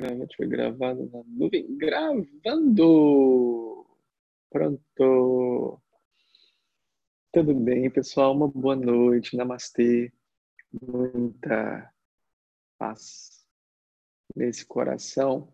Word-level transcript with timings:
gravante 0.00 0.36
foi 0.36 0.46
gravado 0.46 1.10
na 1.12 1.22
nuvem. 1.24 1.76
Gravando! 1.76 3.86
Pronto! 4.48 5.80
Tudo 7.32 7.54
bem, 7.54 7.90
pessoal? 7.90 8.34
Uma 8.34 8.48
boa 8.48 8.74
noite. 8.74 9.36
Namastê. 9.36 10.12
Muita 10.72 11.92
paz 12.78 13.46
nesse 14.34 14.64
coração 14.64 15.52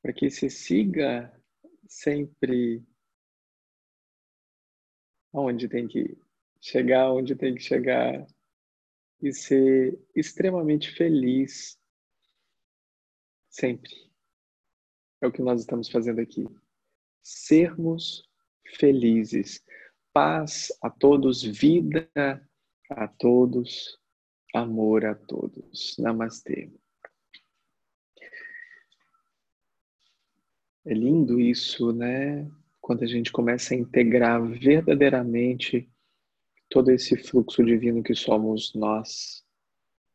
para 0.00 0.12
que 0.12 0.30
você 0.30 0.48
siga 0.48 1.30
sempre 1.86 2.82
onde 5.32 5.68
tem 5.68 5.86
que 5.86 6.16
chegar, 6.60 7.12
onde 7.12 7.34
tem 7.34 7.54
que 7.54 7.60
chegar 7.60 8.24
e 9.20 9.32
ser 9.32 10.00
extremamente 10.14 10.92
feliz 10.92 11.79
sempre. 13.60 13.94
É 15.20 15.26
o 15.26 15.32
que 15.32 15.42
nós 15.42 15.60
estamos 15.60 15.90
fazendo 15.90 16.20
aqui. 16.20 16.46
Sermos 17.22 18.24
felizes. 18.76 19.62
Paz 20.12 20.72
a 20.82 20.90
todos, 20.90 21.42
vida 21.42 22.10
a 22.88 23.06
todos, 23.06 23.98
amor 24.54 25.04
a 25.04 25.14
todos. 25.14 25.96
Namastê. 25.98 26.72
É 30.84 30.94
lindo 30.94 31.38
isso, 31.38 31.92
né? 31.92 32.50
Quando 32.80 33.04
a 33.04 33.06
gente 33.06 33.30
começa 33.30 33.74
a 33.74 33.76
integrar 33.76 34.42
verdadeiramente 34.42 35.88
todo 36.70 36.90
esse 36.90 37.16
fluxo 37.16 37.62
divino 37.62 38.02
que 38.02 38.14
somos 38.14 38.74
nós, 38.74 39.44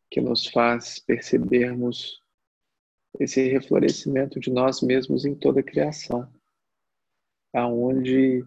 que 0.10 0.20
nos 0.20 0.48
faz 0.48 1.00
percebermos 1.00 2.25
esse 3.20 3.48
reflorescimento 3.48 4.40
de 4.40 4.52
nós 4.52 4.82
mesmos 4.82 5.26
em 5.26 5.36
toda 5.36 5.60
a 5.60 5.64
criação, 5.64 6.32
aonde 7.54 8.46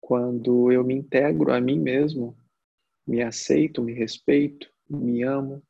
quando 0.00 0.72
eu 0.72 0.82
me 0.82 0.94
integro 0.94 1.52
a 1.52 1.60
mim 1.60 1.78
mesmo, 1.78 2.36
me 3.06 3.22
aceito, 3.22 3.82
me 3.82 3.92
respeito, 3.92 4.72
me 4.88 5.22
amo, 5.22 5.62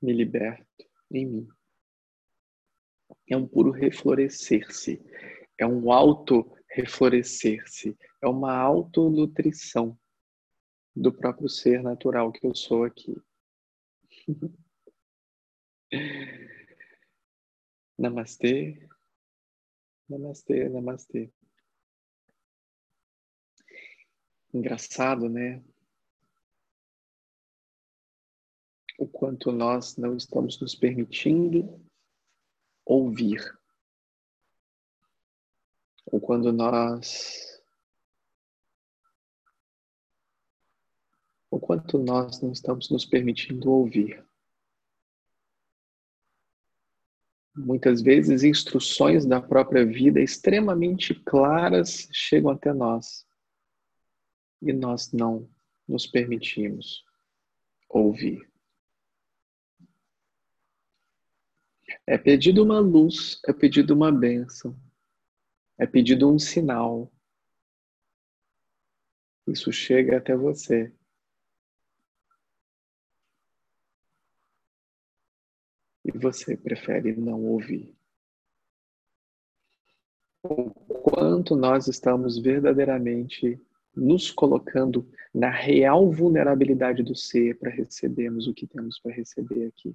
me 0.00 0.12
liberto 0.12 0.84
em 1.10 1.26
mim. 1.26 1.48
É 3.28 3.36
um 3.36 3.46
puro 3.46 3.70
reflorescer-se, 3.70 5.00
é 5.58 5.66
um 5.66 5.92
auto 5.92 6.50
reflorescer-se, 6.70 7.96
é 8.22 8.28
uma 8.28 8.56
autonutrição 8.56 9.98
do 10.94 11.12
próprio 11.12 11.48
ser 11.48 11.82
natural 11.82 12.32
que 12.32 12.46
eu 12.46 12.54
sou 12.54 12.84
aqui. 12.84 13.16
Namastê, 17.98 18.86
namastê, 20.08 20.68
namastê. 20.68 21.32
Engraçado, 24.52 25.28
né? 25.28 25.64
O 28.98 29.06
quanto 29.06 29.50
nós 29.50 29.96
não 29.96 30.14
estamos 30.16 30.60
nos 30.60 30.74
permitindo 30.74 31.80
ouvir. 32.84 33.58
Ou 36.06 36.20
quando 36.20 36.52
nós. 36.52 37.62
O 41.50 41.58
quanto 41.58 41.98
nós 41.98 42.42
não 42.42 42.52
estamos 42.52 42.90
nos 42.90 43.06
permitindo 43.06 43.70
ouvir. 43.70 44.27
Muitas 47.58 48.00
vezes, 48.00 48.44
instruções 48.44 49.26
da 49.26 49.40
própria 49.40 49.84
vida 49.84 50.20
extremamente 50.20 51.12
claras 51.12 52.08
chegam 52.12 52.50
até 52.50 52.72
nós 52.72 53.26
e 54.62 54.72
nós 54.72 55.12
não 55.12 55.50
nos 55.86 56.06
permitimos 56.06 57.04
ouvir. 57.88 58.48
É 62.06 62.16
pedido 62.16 62.62
uma 62.62 62.78
luz, 62.78 63.40
é 63.46 63.52
pedido 63.52 63.92
uma 63.92 64.12
bênção, 64.12 64.78
é 65.76 65.86
pedido 65.86 66.30
um 66.32 66.38
sinal. 66.38 67.12
Isso 69.48 69.72
chega 69.72 70.18
até 70.18 70.36
você. 70.36 70.92
E 76.08 76.18
você 76.18 76.56
prefere 76.56 77.14
não 77.14 77.44
ouvir. 77.44 77.94
O 80.42 80.70
quanto 80.70 81.54
nós 81.54 81.86
estamos 81.86 82.38
verdadeiramente 82.38 83.60
nos 83.94 84.30
colocando 84.30 85.10
na 85.34 85.50
real 85.50 86.10
vulnerabilidade 86.10 87.02
do 87.02 87.14
ser 87.14 87.58
para 87.58 87.70
recebermos 87.70 88.46
o 88.46 88.54
que 88.54 88.66
temos 88.66 88.98
para 88.98 89.12
receber 89.12 89.66
aqui. 89.66 89.94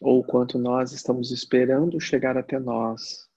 Ou 0.00 0.24
quanto 0.24 0.58
nós 0.58 0.92
estamos 0.92 1.30
esperando 1.30 2.00
chegar 2.00 2.38
até 2.38 2.58
nós 2.58 3.28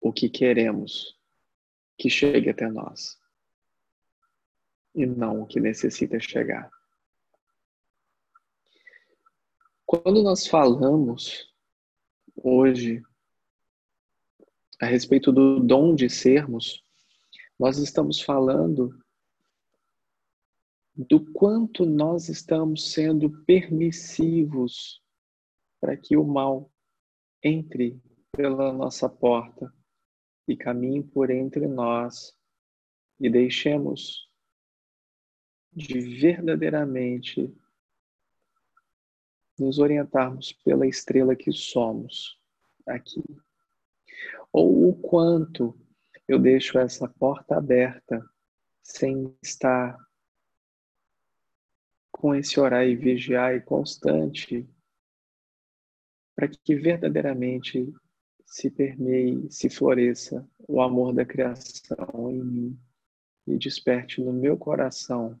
o 0.00 0.12
que 0.12 0.28
queremos 0.28 1.18
que 1.98 2.08
chegue 2.08 2.48
até 2.48 2.68
nós 2.68 3.18
e 4.94 5.04
não 5.04 5.42
o 5.42 5.46
que 5.46 5.60
necessita 5.60 6.18
chegar. 6.18 6.70
Quando 9.92 10.22
nós 10.22 10.46
falamos 10.46 11.52
hoje 12.34 13.02
a 14.80 14.86
respeito 14.86 15.30
do 15.30 15.60
dom 15.60 15.94
de 15.94 16.08
sermos, 16.08 16.82
nós 17.58 17.76
estamos 17.76 18.18
falando 18.18 18.98
do 20.96 21.30
quanto 21.32 21.84
nós 21.84 22.30
estamos 22.30 22.90
sendo 22.90 23.44
permissivos 23.44 25.02
para 25.78 25.94
que 25.94 26.16
o 26.16 26.24
mal 26.24 26.72
entre 27.44 28.00
pela 28.34 28.72
nossa 28.72 29.10
porta 29.10 29.70
e 30.48 30.56
caminhe 30.56 31.02
por 31.02 31.30
entre 31.30 31.66
nós 31.66 32.34
e 33.20 33.28
deixemos 33.28 34.26
de 35.70 36.00
verdadeiramente 36.18 37.54
nos 39.62 39.78
orientarmos 39.78 40.52
pela 40.52 40.86
estrela 40.86 41.36
que 41.36 41.52
somos 41.52 42.38
aqui. 42.86 43.22
Ou 44.52 44.88
o 44.88 44.94
quanto 44.94 45.78
eu 46.26 46.38
deixo 46.38 46.78
essa 46.78 47.08
porta 47.08 47.56
aberta 47.56 48.28
sem 48.82 49.34
estar 49.40 49.96
com 52.10 52.34
esse 52.34 52.58
orar 52.58 52.86
e 52.86 52.96
vigiar 52.96 53.54
e 53.54 53.60
constante 53.60 54.68
para 56.34 56.48
que 56.48 56.74
verdadeiramente 56.74 57.92
se 58.44 58.70
permeie, 58.70 59.50
se 59.50 59.70
floresça 59.70 60.46
o 60.68 60.82
amor 60.82 61.14
da 61.14 61.24
criação 61.24 62.30
em 62.30 62.44
mim 62.44 62.80
e 63.46 63.56
desperte 63.56 64.20
no 64.20 64.32
meu 64.32 64.56
coração 64.56 65.40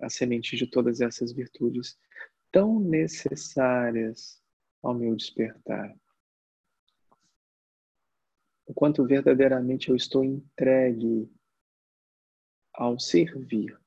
a 0.00 0.10
semente 0.10 0.56
de 0.56 0.66
todas 0.66 1.00
essas 1.00 1.32
virtudes 1.32 1.96
tão 2.50 2.80
necessárias 2.80 4.42
ao 4.82 4.94
meu 4.94 5.14
despertar. 5.14 5.94
O 8.66 8.74
quanto 8.74 9.04
verdadeiramente 9.04 9.90
eu 9.90 9.96
estou 9.96 10.24
entregue 10.24 11.30
ao 12.72 12.98
servir. 12.98 13.78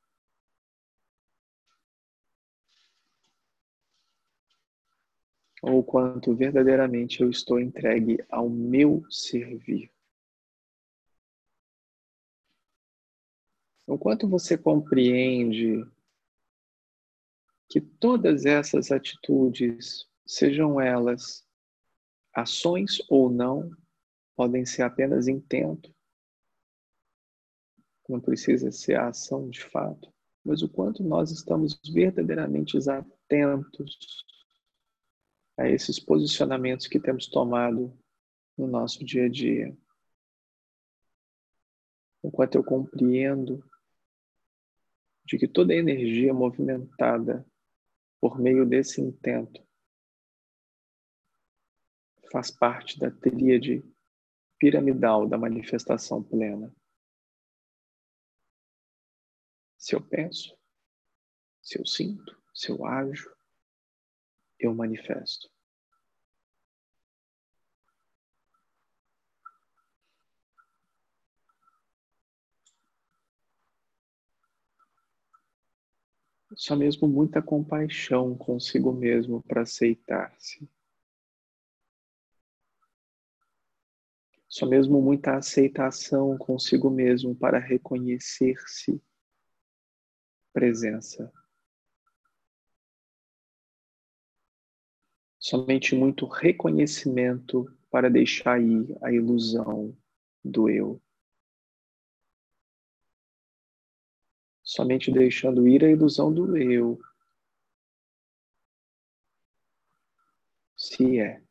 Ou 5.61 5.83
quanto 5.83 6.33
verdadeiramente 6.33 7.21
eu 7.21 7.29
estou 7.29 7.59
entregue 7.59 8.23
ao 8.29 8.49
meu 8.49 9.05
servir. 9.11 9.91
O 13.85 13.97
quanto 13.97 14.27
você 14.29 14.57
compreende 14.57 15.83
que 17.69 17.79
todas 17.79 18.45
essas 18.45 18.91
atitudes, 18.91 20.07
sejam 20.25 20.81
elas 20.81 21.47
ações 22.33 22.97
ou 23.07 23.29
não, 23.29 23.69
podem 24.35 24.65
ser 24.65 24.81
apenas 24.81 25.27
intento, 25.27 25.93
não 28.07 28.19
precisa 28.19 28.71
ser 28.71 28.95
a 28.95 29.09
ação 29.09 29.47
de 29.49 29.61
fato, 29.61 30.11
mas 30.43 30.63
o 30.63 30.69
quanto 30.69 31.03
nós 31.03 31.29
estamos 31.29 31.79
verdadeiramente 31.93 32.75
atentos 32.89 34.25
a 35.55 35.69
esses 35.69 35.99
posicionamentos 35.99 36.87
que 36.87 36.99
temos 36.99 37.27
tomado 37.27 37.95
no 38.57 38.65
nosso 38.65 39.05
dia 39.05 39.25
a 39.25 39.29
dia. 39.29 39.77
O 42.23 42.31
quanto 42.31 42.55
eu 42.55 42.63
compreendo 42.63 43.63
de 45.25 45.37
que 45.37 45.47
toda 45.47 45.75
energia 45.75 46.33
movimentada 46.33 47.45
por 48.19 48.39
meio 48.39 48.65
desse 48.65 49.01
intento, 49.01 49.65
faz 52.31 52.51
parte 52.51 52.99
da 52.99 53.09
tríade 53.09 53.83
piramidal 54.59 55.27
da 55.27 55.37
manifestação 55.37 56.23
plena. 56.23 56.73
Se 59.77 59.95
eu 59.95 60.05
penso, 60.05 60.57
se 61.61 61.79
eu 61.79 61.85
sinto, 61.85 62.37
se 62.53 62.69
eu 62.69 62.85
ajo, 62.85 63.33
eu 64.59 64.75
manifesto. 64.75 65.49
Só 76.59 76.75
mesmo 76.75 77.07
muita 77.07 77.41
compaixão 77.41 78.35
consigo 78.35 78.91
mesmo 78.91 79.41
para 79.43 79.61
aceitar-se. 79.61 80.69
Só 84.45 84.65
mesmo 84.65 85.01
muita 85.01 85.37
aceitação 85.37 86.37
consigo 86.37 86.89
mesmo 86.89 87.33
para 87.33 87.57
reconhecer-se 87.59 89.01
presença. 90.51 91.31
Somente 95.39 95.95
muito 95.95 96.25
reconhecimento 96.25 97.73
para 97.89 98.09
deixar 98.09 98.61
ir 98.61 98.97
a 99.01 99.13
ilusão 99.13 99.97
do 100.43 100.69
eu. 100.69 101.01
Somente 104.69 105.11
deixando 105.11 105.67
ir 105.67 105.83
a 105.83 105.89
ilusão 105.89 106.31
do 106.31 106.55
eu. 106.55 107.01
Se 110.77 111.19
é. 111.19 111.41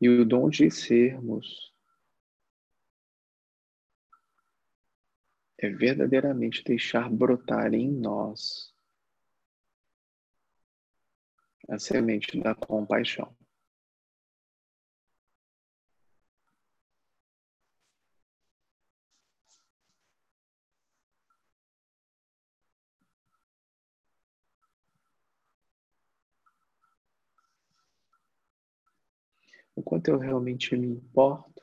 E 0.00 0.08
o 0.08 0.24
dom 0.24 0.48
de 0.48 0.70
sermos 0.70 1.70
é 5.58 5.68
verdadeiramente 5.68 6.64
deixar 6.64 7.10
brotar 7.10 7.74
em 7.74 7.92
nós 7.92 8.74
a 11.68 11.78
semente 11.78 12.40
da 12.40 12.54
compaixão. 12.54 13.43
O 29.76 29.82
quanto 29.82 30.08
eu 30.08 30.18
realmente 30.18 30.76
me 30.76 30.86
importo 30.86 31.54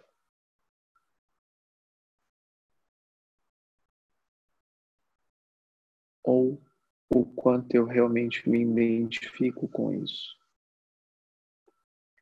ou 6.24 6.62
o 7.10 7.25
quanto 7.25 7.75
eu 7.75 7.86
realmente 7.86 8.48
me 8.50 8.62
identifico 8.62 9.68
com 9.68 9.94
isso. 9.94 10.38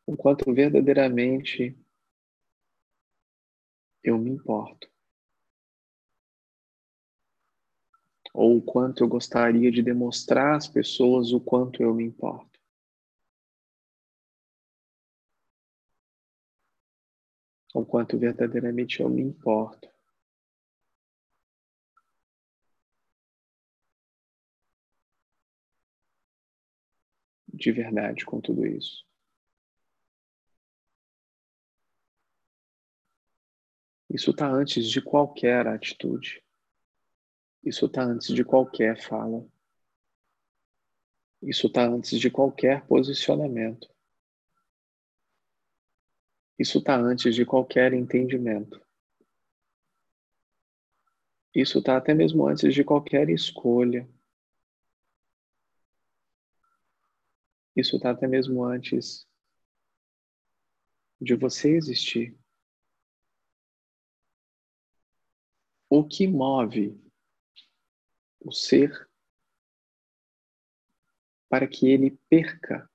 O 0.06 0.18
quanto 0.18 0.52
verdadeiramente 0.52 1.78
eu 4.04 4.18
me 4.18 4.32
importo. 4.32 4.90
Ou 8.34 8.58
o 8.58 8.62
quanto 8.62 9.04
eu 9.04 9.08
gostaria 9.08 9.72
de 9.72 9.84
demonstrar 9.84 10.56
às 10.56 10.68
pessoas 10.68 11.32
o 11.32 11.40
quanto 11.40 11.84
eu 11.84 11.94
me 11.94 12.04
importo. 12.04 12.49
O 17.74 17.86
quanto 17.86 18.18
verdadeiramente 18.18 19.00
eu 19.00 19.10
me 19.10 19.22
importo. 19.22 19.90
de 27.60 27.72
verdade 27.72 28.26
com 28.26 28.40
tudo 28.40 28.66
isso. 28.66 29.06
Isso 34.10 34.32
está 34.32 34.50
antes 34.50 34.90
de 34.90 35.02
qualquer 35.02 35.68
atitude. 35.68 36.44
Isso 37.64 37.86
está 37.86 38.04
antes 38.04 38.34
de 38.34 38.44
qualquer 38.44 39.00
fala. 39.00 39.46
Isso 41.42 41.68
está 41.68 41.86
antes 41.86 42.20
de 42.20 42.32
qualquer 42.32 42.86
posicionamento. 42.88 43.88
Isso 46.60 46.80
está 46.80 46.98
antes 46.98 47.34
de 47.34 47.46
qualquer 47.46 47.94
entendimento. 47.94 48.86
Isso 51.56 51.80
está 51.80 51.96
até 51.96 52.14
mesmo 52.14 52.46
antes 52.46 52.74
de 52.74 52.84
qualquer 52.84 53.30
escolha. 53.30 54.06
Isso 57.74 57.96
está 57.96 58.12
até 58.12 58.28
mesmo 58.28 58.66
antes 58.66 59.26
de 61.22 61.34
você 61.34 61.78
existir. 61.78 62.38
O 65.90 66.06
que 66.06 66.28
move 66.28 67.02
o 68.42 68.52
ser 68.52 69.10
para 71.48 71.68
que 71.68 71.88
ele 71.88 72.12
perca 72.30 72.89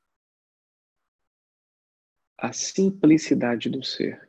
a 2.37 2.53
simplicidade 2.53 3.71
do 3.71 3.83
ser. 3.83 4.29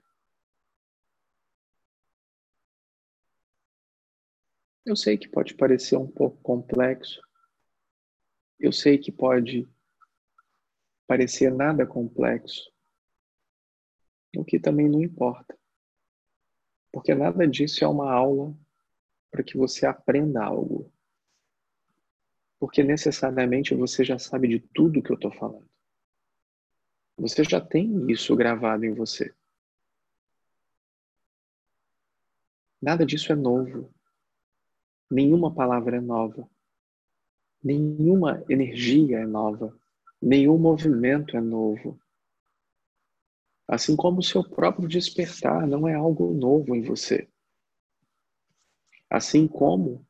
Eu 4.85 4.95
sei 4.95 5.17
que 5.17 5.27
pode 5.27 5.55
parecer 5.55 5.97
um 5.97 6.07
pouco 6.07 6.37
complexo. 6.41 7.19
Eu 8.59 8.71
sei 8.71 8.97
que 8.97 9.11
pode 9.11 9.67
parecer 11.07 11.51
nada 11.51 11.85
complexo, 11.85 12.71
o 14.35 14.45
que 14.45 14.59
também 14.59 14.89
não 14.89 15.01
importa. 15.01 15.57
Porque 16.91 17.13
nada 17.13 17.47
disso 17.47 17.83
é 17.83 17.87
uma 17.87 18.11
aula 18.11 18.55
para 19.29 19.43
que 19.43 19.57
você 19.57 19.85
aprenda 19.85 20.43
algo. 20.43 20.91
Porque 22.59 22.83
necessariamente 22.83 23.75
você 23.75 24.03
já 24.03 24.17
sabe 24.17 24.47
de 24.47 24.59
tudo 24.59 25.01
que 25.03 25.11
eu 25.11 25.15
estou 25.15 25.31
falando. 25.33 25.69
Você 27.17 27.43
já 27.43 27.61
tem 27.61 28.11
isso 28.11 28.35
gravado 28.35 28.85
em 28.85 28.93
você. 28.93 29.33
Nada 32.81 33.05
disso 33.05 33.31
é 33.31 33.35
novo. 33.35 33.89
Nenhuma 35.09 35.53
palavra 35.53 35.97
é 35.97 36.01
nova. 36.01 36.49
Nenhuma 37.63 38.43
energia 38.49 39.19
é 39.19 39.25
nova. 39.25 39.75
Nenhum 40.21 40.57
movimento 40.57 41.37
é 41.37 41.41
novo. 41.41 41.99
Assim 43.67 43.95
como 43.95 44.19
o 44.19 44.23
seu 44.23 44.43
próprio 44.43 44.87
despertar 44.87 45.65
não 45.65 45.87
é 45.87 45.95
algo 45.95 46.33
novo 46.33 46.75
em 46.75 46.83
você. 46.83 47.27
Assim 49.09 49.47
como 49.47 50.05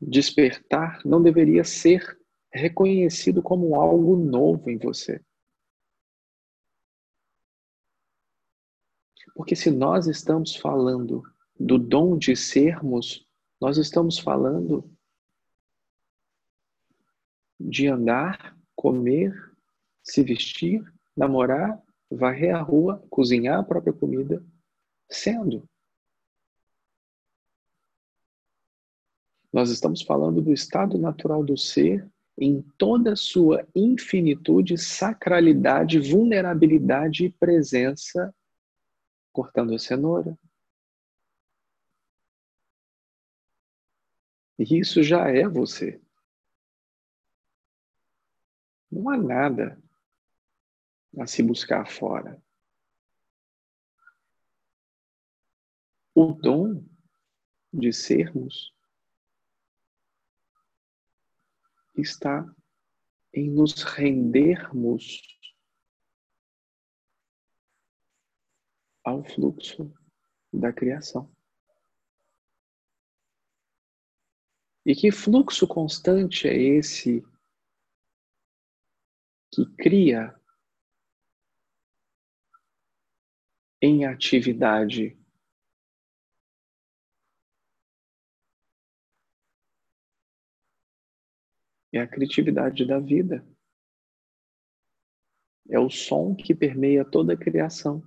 despertar 0.00 1.00
não 1.04 1.22
deveria 1.22 1.64
ser 1.64 2.18
reconhecido 2.52 3.42
como 3.42 3.74
algo 3.74 4.16
novo 4.16 4.70
em 4.70 4.78
você. 4.78 5.20
Porque 9.34 9.56
se 9.56 9.70
nós 9.70 10.06
estamos 10.06 10.54
falando 10.54 11.22
do 11.58 11.78
dom 11.78 12.16
de 12.16 12.36
sermos, 12.36 13.26
nós 13.60 13.76
estamos 13.76 14.18
falando 14.18 14.88
de 17.58 17.88
andar 17.88 18.56
comer, 18.76 19.34
se 20.02 20.22
vestir, 20.22 20.84
namorar, 21.16 21.82
varrer 22.10 22.54
a 22.54 22.60
rua, 22.60 23.02
cozinhar 23.08 23.60
a 23.60 23.64
própria 23.64 23.92
comida, 23.92 24.44
sendo. 25.08 25.68
Nós 29.52 29.70
estamos 29.70 30.02
falando 30.02 30.42
do 30.42 30.52
estado 30.52 30.98
natural 30.98 31.44
do 31.44 31.56
ser 31.56 32.08
em 32.36 32.60
toda 32.76 33.12
a 33.12 33.16
sua 33.16 33.66
infinitude, 33.74 34.76
sacralidade, 34.76 36.00
vulnerabilidade 36.00 37.26
e 37.26 37.30
presença, 37.30 38.34
cortando 39.34 39.74
a 39.74 39.78
cenoura. 39.80 40.38
E 44.56 44.78
isso 44.78 45.02
já 45.02 45.28
é 45.28 45.48
você. 45.48 46.00
Não 48.88 49.10
há 49.10 49.16
nada 49.16 49.82
a 51.18 51.26
se 51.26 51.42
buscar 51.42 51.84
fora. 51.84 52.40
O 56.14 56.32
dom 56.32 56.84
de 57.72 57.92
sermos 57.92 58.72
está 61.96 62.48
em 63.32 63.50
nos 63.50 63.82
rendermos 63.82 65.33
ao 69.04 69.22
fluxo 69.22 69.92
da 70.50 70.72
criação. 70.72 71.30
E 74.86 74.94
que 74.94 75.12
fluxo 75.12 75.66
constante 75.66 76.48
é 76.48 76.56
esse 76.56 77.22
que 79.52 79.66
cria 79.76 80.34
em 83.80 84.06
atividade? 84.06 85.18
É 91.92 92.00
a 92.00 92.08
criatividade 92.08 92.84
da 92.86 92.98
vida. 92.98 93.46
É 95.68 95.78
o 95.78 95.88
som 95.88 96.34
que 96.34 96.54
permeia 96.54 97.04
toda 97.04 97.34
a 97.34 97.36
criação. 97.36 98.02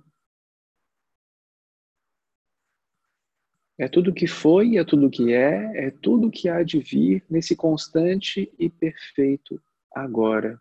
É 3.80 3.86
tudo 3.86 4.12
que 4.12 4.26
foi, 4.26 4.76
é 4.76 4.84
tudo 4.84 5.08
que 5.08 5.32
é, 5.32 5.86
é 5.86 5.90
tudo 5.92 6.32
que 6.32 6.48
há 6.48 6.64
de 6.64 6.80
vir 6.80 7.24
nesse 7.30 7.54
constante 7.54 8.52
e 8.58 8.68
perfeito 8.68 9.62
agora. 9.94 10.60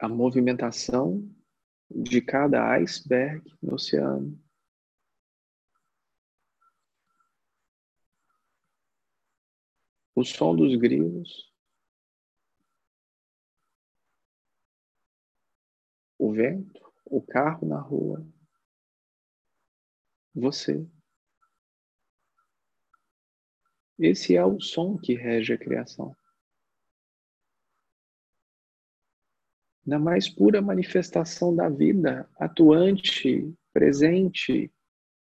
A 0.00 0.08
movimentação 0.08 1.28
de 1.90 2.20
cada 2.20 2.70
iceberg 2.76 3.42
no 3.60 3.74
oceano. 3.74 4.40
O 10.14 10.24
som 10.24 10.54
dos 10.54 10.76
grilos. 10.76 11.52
O 16.16 16.32
vento, 16.32 16.80
o 17.06 17.20
carro 17.20 17.66
na 17.66 17.80
rua 17.80 18.24
você. 20.34 20.86
Esse 23.98 24.36
é 24.36 24.44
o 24.44 24.60
som 24.60 24.96
que 24.96 25.14
rege 25.14 25.52
a 25.52 25.58
criação. 25.58 26.16
Na 29.84 29.98
mais 29.98 30.28
pura 30.28 30.62
manifestação 30.62 31.54
da 31.56 31.68
vida, 31.68 32.30
atuante, 32.36 33.52
presente, 33.72 34.72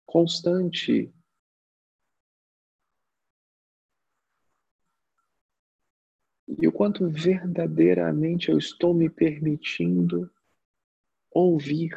constante. 0.05 1.14
E 6.47 6.67
o 6.67 6.73
quanto 6.73 7.09
verdadeiramente 7.09 8.50
eu 8.50 8.59
estou 8.59 8.93
me 8.93 9.09
permitindo 9.09 10.31
ouvir 11.31 11.95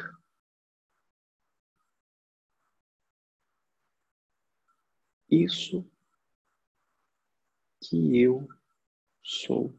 isso 5.32 5.82
que 7.80 8.20
eu 8.20 8.46
sou. 9.22 9.74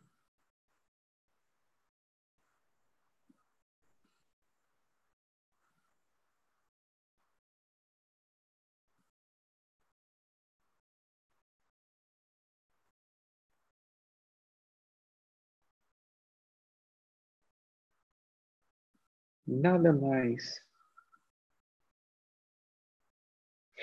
Nada 19.45 19.93
mais 19.93 20.63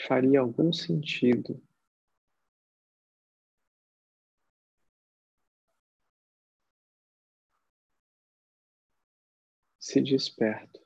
faria 0.07 0.40
algum 0.40 0.73
sentido. 0.73 1.62
Se 9.78 10.00
desperto. 10.00 10.80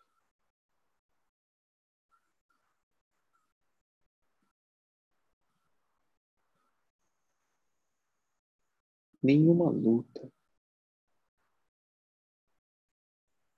Nenhuma 9.23 9.71
luta, 9.71 10.31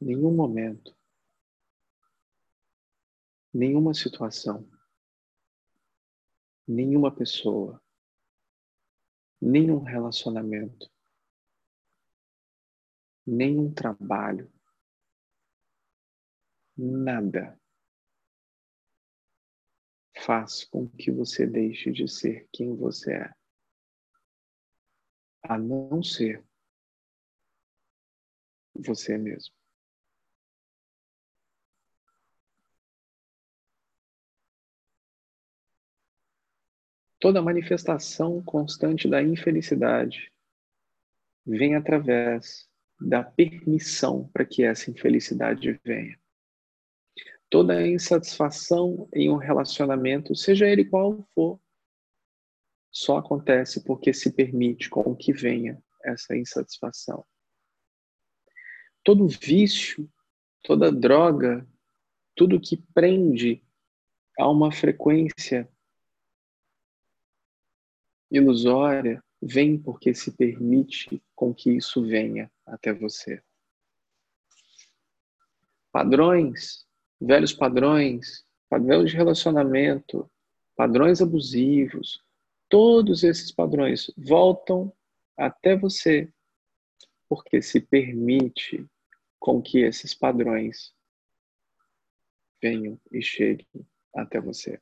nenhum 0.01 0.33
momento, 0.33 0.97
nenhuma 3.53 3.93
situação 3.93 4.65
nenhuma 6.67 7.15
pessoa, 7.15 7.83
nenhum 9.41 9.83
relacionamento, 9.83 10.91
nenhum 13.27 13.73
trabalho, 13.73 14.53
nada 16.77 17.59
faz 20.27 20.65
com 20.65 20.89
que 20.89 21.11
você 21.11 21.47
deixe 21.47 21.93
de 21.93 22.09
ser 22.09 22.49
quem 22.53 22.75
você 22.75 23.13
é, 23.13 23.35
a 25.43 25.57
não 25.57 26.03
ser 26.03 26.45
você 28.75 29.17
mesmo. 29.17 29.56
Toda 37.27 37.43
manifestação 37.43 38.41
constante 38.41 39.09
da 39.09 39.21
infelicidade 39.21 40.33
vem 41.45 41.75
através 41.75 42.71
da 43.01 43.25
permissão 43.25 44.29
para 44.29 44.45
que 44.45 44.63
essa 44.63 44.93
infelicidade 44.93 45.81
venha. 45.85 46.17
Toda 47.51 47.85
insatisfação 47.85 49.09
em 49.13 49.29
um 49.29 49.39
relacionamento, 49.39 50.37
seja 50.37 50.69
ele 50.69 50.85
qual 50.85 51.29
for, 51.35 51.61
só 52.93 53.17
acontece 53.17 53.83
porque 53.83 54.13
se 54.13 54.31
permite 54.31 54.89
com 54.89 55.17
que 55.17 55.33
venha 55.33 55.83
essa 56.05 56.37
insatisfação. 56.37 57.27
Todo 59.03 59.27
vício, 59.27 60.09
toda 60.63 60.93
droga, 60.93 61.67
tudo 62.37 62.61
que 62.61 62.77
prende 62.95 63.67
a 64.39 64.49
uma 64.49 64.71
frequência 64.71 65.69
ilusória 68.31 69.23
vem 69.41 69.79
porque 69.79 70.15
se 70.15 70.33
permite 70.33 71.23
com 71.35 71.55
que 71.55 71.71
isso 71.71 72.03
venha 72.03 72.51
até 72.65 72.93
você. 72.93 73.43
Padrões, 75.93 76.87
velhos 77.21 77.53
padrões, 77.53 78.45
padrões 78.69 79.11
de 79.11 79.17
relacionamento, 79.17 80.31
padrões 80.75 81.23
abusivos, 81.23 82.23
todos 82.69 83.25
esses 83.25 83.53
padrões 83.53 84.11
voltam 84.17 84.93
até 85.37 85.77
você 85.77 86.33
porque 87.29 87.61
se 87.61 87.81
permite 87.81 88.87
com 89.39 89.61
que 89.61 89.79
esses 89.79 90.15
padrões 90.15 90.95
venham 92.61 93.01
e 93.13 93.23
cheguem 93.23 93.87
até 94.15 94.41
você. 94.41 94.81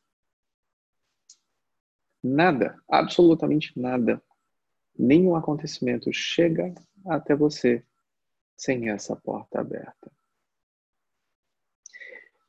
Nada, 2.26 2.82
absolutamente 2.88 3.78
nada, 3.78 4.22
nenhum 4.98 5.36
acontecimento 5.36 6.10
chega 6.10 6.74
até 7.04 7.36
você 7.36 7.84
sem 8.56 8.88
essa 8.88 9.14
porta 9.14 9.60
aberta. 9.60 10.10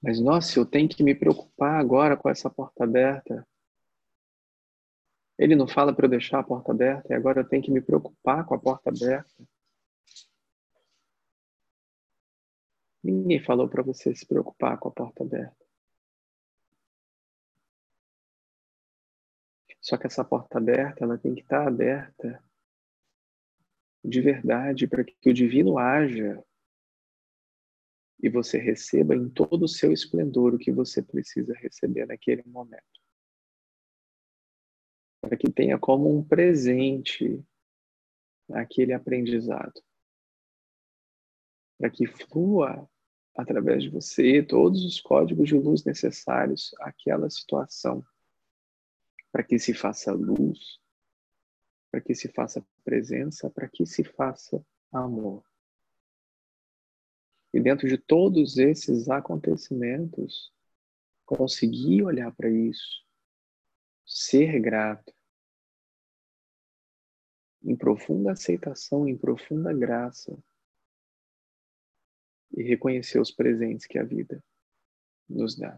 Mas, 0.01 0.17
nossa, 0.21 0.57
eu 0.57 0.65
tenho 0.65 0.87
que 0.87 1.03
me 1.03 1.13
preocupar 1.13 1.77
agora 1.77 2.15
com 2.15 2.29
essa 2.29 2.49
porta 2.49 2.85
aberta. 2.85 3.45
Ele 5.37 5.57
não 5.57 5.67
fala 5.67 5.93
para 5.93 6.05
eu 6.05 6.09
deixar 6.09 6.39
a 6.39 6.43
porta 6.43 6.71
aberta 6.71 7.11
e 7.11 7.13
agora 7.13 7.41
eu 7.41 7.45
tenho 7.49 7.61
que 7.61 7.71
me 7.71 7.81
preocupar 7.81 8.45
com 8.45 8.55
a 8.55 8.59
porta 8.59 8.89
aberta. 8.89 9.43
Ninguém 13.03 13.43
falou 13.43 13.67
para 13.67 13.83
você 13.83 14.15
se 14.15 14.25
preocupar 14.25 14.79
com 14.79 14.87
a 14.87 14.91
porta 14.91 15.21
aberta. 15.21 15.64
Só 19.85 19.97
que 19.97 20.07
essa 20.07 20.25
porta 20.25 20.57
aberta, 20.57 21.03
ela 21.03 21.15
tem 21.15 21.35
que 21.35 21.41
estar 21.41 21.67
aberta 21.67 22.43
de 24.03 24.19
verdade 24.19 24.87
para 24.87 25.03
que 25.03 25.29
o 25.29 25.33
divino 25.33 25.77
haja 25.77 26.43
e 28.19 28.27
você 28.27 28.57
receba 28.57 29.15
em 29.15 29.29
todo 29.29 29.65
o 29.65 29.67
seu 29.67 29.91
esplendor 29.91 30.55
o 30.55 30.57
que 30.57 30.71
você 30.71 31.03
precisa 31.03 31.53
receber 31.53 32.07
naquele 32.07 32.41
momento. 32.47 32.83
para 35.21 35.37
que 35.37 35.51
tenha 35.51 35.77
como 35.79 36.15
um 36.15 36.23
presente 36.23 37.43
aquele 38.53 38.93
aprendizado, 38.93 39.83
para 41.79 41.89
que 41.89 42.05
flua 42.05 42.87
através 43.35 43.81
de 43.81 43.89
você 43.89 44.43
todos 44.43 44.85
os 44.85 45.01
códigos 45.01 45.49
de 45.49 45.55
luz 45.55 45.83
necessários 45.83 46.75
àquela 46.79 47.27
situação, 47.27 48.05
para 49.35 49.43
que 49.43 49.59
se 49.59 49.73
faça 49.73 50.13
luz, 50.13 50.79
para 51.91 51.99
que 51.99 52.15
se 52.15 52.29
faça 52.29 52.65
presença, 52.85 53.49
para 53.49 53.67
que 53.67 53.85
se 53.85 54.01
faça 54.01 54.65
amor. 54.93 55.43
E 57.53 57.59
dentro 57.59 57.85
de 57.85 57.97
todos 57.97 58.57
esses 58.57 59.09
acontecimentos, 59.09 60.53
conseguir 61.25 62.03
olhar 62.03 62.33
para 62.33 62.49
isso, 62.49 63.05
ser 64.05 64.57
grato, 64.61 65.13
em 67.61 67.75
profunda 67.75 68.31
aceitação, 68.31 69.05
em 69.05 69.17
profunda 69.17 69.73
graça, 69.73 70.41
e 72.55 72.63
reconhecer 72.63 73.19
os 73.19 73.31
presentes 73.31 73.85
que 73.85 73.99
a 73.99 74.03
vida 74.05 74.41
nos 75.27 75.57
dá. 75.57 75.77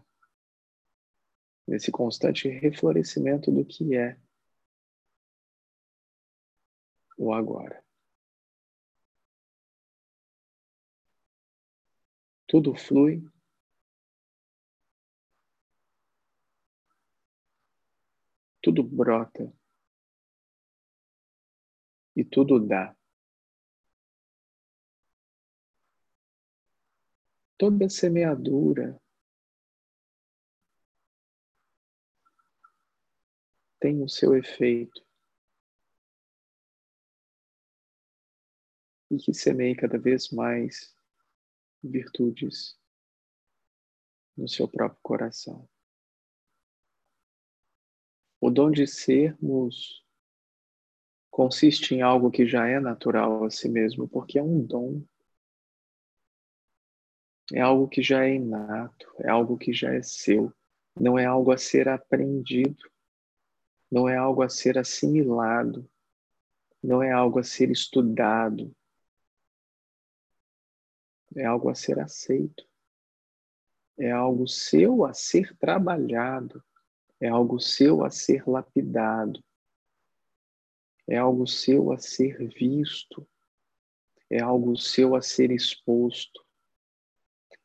Nesse 1.68 1.92
constante 1.92 2.48
reflorescimento 2.48 3.52
do 3.52 3.62
que 3.62 3.94
é 3.94 4.18
o 7.18 7.30
agora. 7.30 7.84
Tudo 12.46 12.74
flui. 12.74 13.22
Tudo 18.62 18.82
brota. 18.82 19.52
E 22.16 22.24
tudo 22.24 22.58
dá. 22.58 22.96
Toda 27.58 27.90
semeadura 27.90 28.98
tem 33.80 34.02
o 34.02 34.08
seu 34.08 34.36
efeito. 34.36 35.06
E 39.10 39.16
que 39.16 39.32
semeie 39.32 39.74
cada 39.74 39.98
vez 39.98 40.30
mais 40.30 40.94
virtudes 41.82 42.78
no 44.36 44.48
seu 44.48 44.68
próprio 44.68 45.00
coração. 45.02 45.68
O 48.40 48.50
dom 48.50 48.70
de 48.70 48.86
sermos 48.86 50.04
consiste 51.30 51.94
em 51.94 52.02
algo 52.02 52.30
que 52.30 52.46
já 52.46 52.68
é 52.68 52.78
natural 52.78 53.44
a 53.44 53.50
si 53.50 53.68
mesmo, 53.68 54.08
porque 54.08 54.38
é 54.38 54.42
um 54.42 54.64
dom. 54.64 55.02
É 57.52 57.60
algo 57.60 57.88
que 57.88 58.02
já 58.02 58.24
é 58.24 58.34
inato, 58.34 59.10
é 59.20 59.30
algo 59.30 59.56
que 59.56 59.72
já 59.72 59.94
é 59.94 60.02
seu, 60.02 60.52
não 61.00 61.18
é 61.18 61.24
algo 61.24 61.50
a 61.50 61.56
ser 61.56 61.88
aprendido, 61.88 62.90
não 63.90 64.08
é 64.08 64.16
algo 64.16 64.42
a 64.42 64.48
ser 64.48 64.78
assimilado, 64.78 65.88
não 66.82 67.02
é 67.02 67.10
algo 67.10 67.38
a 67.38 67.42
ser 67.42 67.70
estudado, 67.70 68.74
é 71.34 71.44
algo 71.44 71.68
a 71.68 71.74
ser 71.74 71.98
aceito, 71.98 72.66
é 73.98 74.10
algo 74.10 74.46
seu 74.46 75.04
a 75.04 75.12
ser 75.12 75.56
trabalhado, 75.56 76.62
é 77.20 77.28
algo 77.28 77.58
seu 77.58 78.04
a 78.04 78.10
ser 78.10 78.46
lapidado, 78.46 79.42
é 81.06 81.16
algo 81.16 81.46
seu 81.46 81.90
a 81.90 81.98
ser 81.98 82.36
visto, 82.48 83.26
é 84.30 84.40
algo 84.40 84.76
seu 84.76 85.16
a 85.16 85.22
ser 85.22 85.50
exposto, 85.50 86.44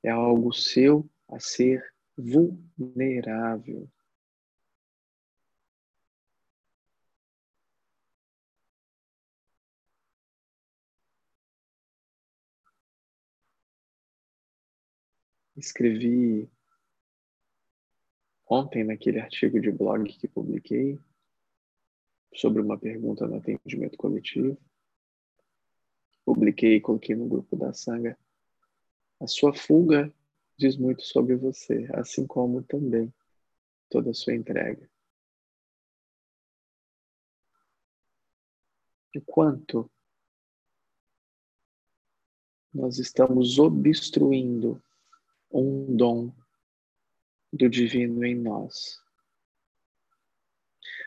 é 0.01 0.09
algo 0.09 0.53
seu 0.53 1.09
a 1.27 1.39
ser 1.39 1.93
vulnerável. 2.17 3.89
Escrevi 15.55 16.49
ontem 18.49 18.83
naquele 18.83 19.19
artigo 19.19 19.59
de 19.59 19.71
blog 19.71 20.05
que 20.05 20.27
publiquei 20.27 20.99
sobre 22.35 22.61
uma 22.61 22.77
pergunta 22.77 23.27
no 23.27 23.37
atendimento 23.37 23.97
coletivo. 23.97 24.57
Publiquei 26.25 26.75
e 26.75 26.81
coloquei 26.81 27.15
no 27.15 27.27
grupo 27.27 27.55
da 27.55 27.73
Sanga. 27.73 28.17
A 29.19 29.27
sua 29.27 29.53
fuga 29.53 30.11
diz 30.57 30.77
muito 30.77 31.03
sobre 31.03 31.35
você, 31.35 31.87
assim 31.93 32.25
como 32.25 32.63
também 32.63 33.13
toda 33.89 34.11
a 34.11 34.13
sua 34.13 34.33
entrega. 34.33 34.89
Enquanto 39.15 39.89
nós 42.73 42.97
estamos 42.97 43.59
obstruindo 43.59 44.81
um 45.53 45.95
dom 45.95 46.33
do 47.51 47.69
divino 47.69 48.25
em 48.25 48.35
nós. 48.35 48.99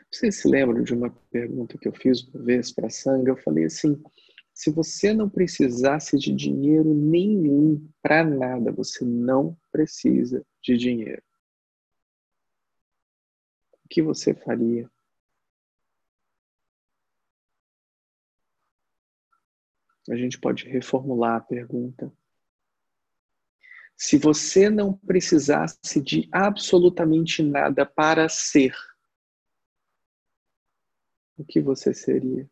Vocês 0.09 0.39
se 0.39 0.47
lembram 0.47 0.81
de 0.83 0.93
uma 0.93 1.09
pergunta 1.29 1.77
que 1.77 1.87
eu 1.87 1.93
fiz 1.93 2.23
uma 2.23 2.43
vez 2.43 2.71
para 2.71 2.87
a 2.87 2.89
Sanga? 2.89 3.31
Eu 3.31 3.37
falei 3.37 3.65
assim: 3.65 4.01
se 4.53 4.71
você 4.71 5.13
não 5.13 5.29
precisasse 5.29 6.17
de 6.17 6.33
dinheiro 6.33 6.93
nenhum 6.93 7.87
para 8.01 8.23
nada, 8.23 8.71
você 8.71 9.03
não 9.03 9.57
precisa 9.71 10.45
de 10.63 10.77
dinheiro. 10.77 11.21
O 13.85 13.87
que 13.89 14.01
você 14.01 14.33
faria? 14.33 14.89
A 20.09 20.15
gente 20.15 20.39
pode 20.39 20.67
reformular 20.67 21.35
a 21.35 21.41
pergunta. 21.41 22.11
Se 23.97 24.17
você 24.17 24.69
não 24.69 24.93
precisasse 24.93 25.99
de 26.01 26.29
absolutamente 26.31 27.43
nada 27.43 27.85
para 27.85 28.29
ser, 28.29 28.73
o 31.35 31.43
que 31.43 31.59
você 31.59 31.93
seria? 31.95 32.47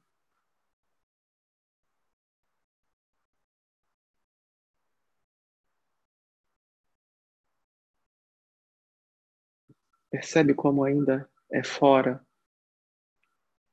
Percebe 10.10 10.56
como 10.56 10.84
ainda 10.84 11.30
é 11.52 11.64
fora? 11.64 12.26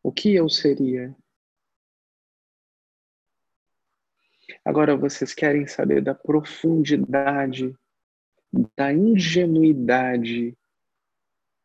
O 0.00 0.12
que 0.12 0.32
eu 0.32 0.48
seria? 0.48 1.12
Agora 4.64 4.96
vocês 4.96 5.34
querem 5.34 5.66
saber 5.66 6.02
da 6.02 6.14
profundidade, 6.14 7.74
da 8.76 8.92
ingenuidade 8.92 10.56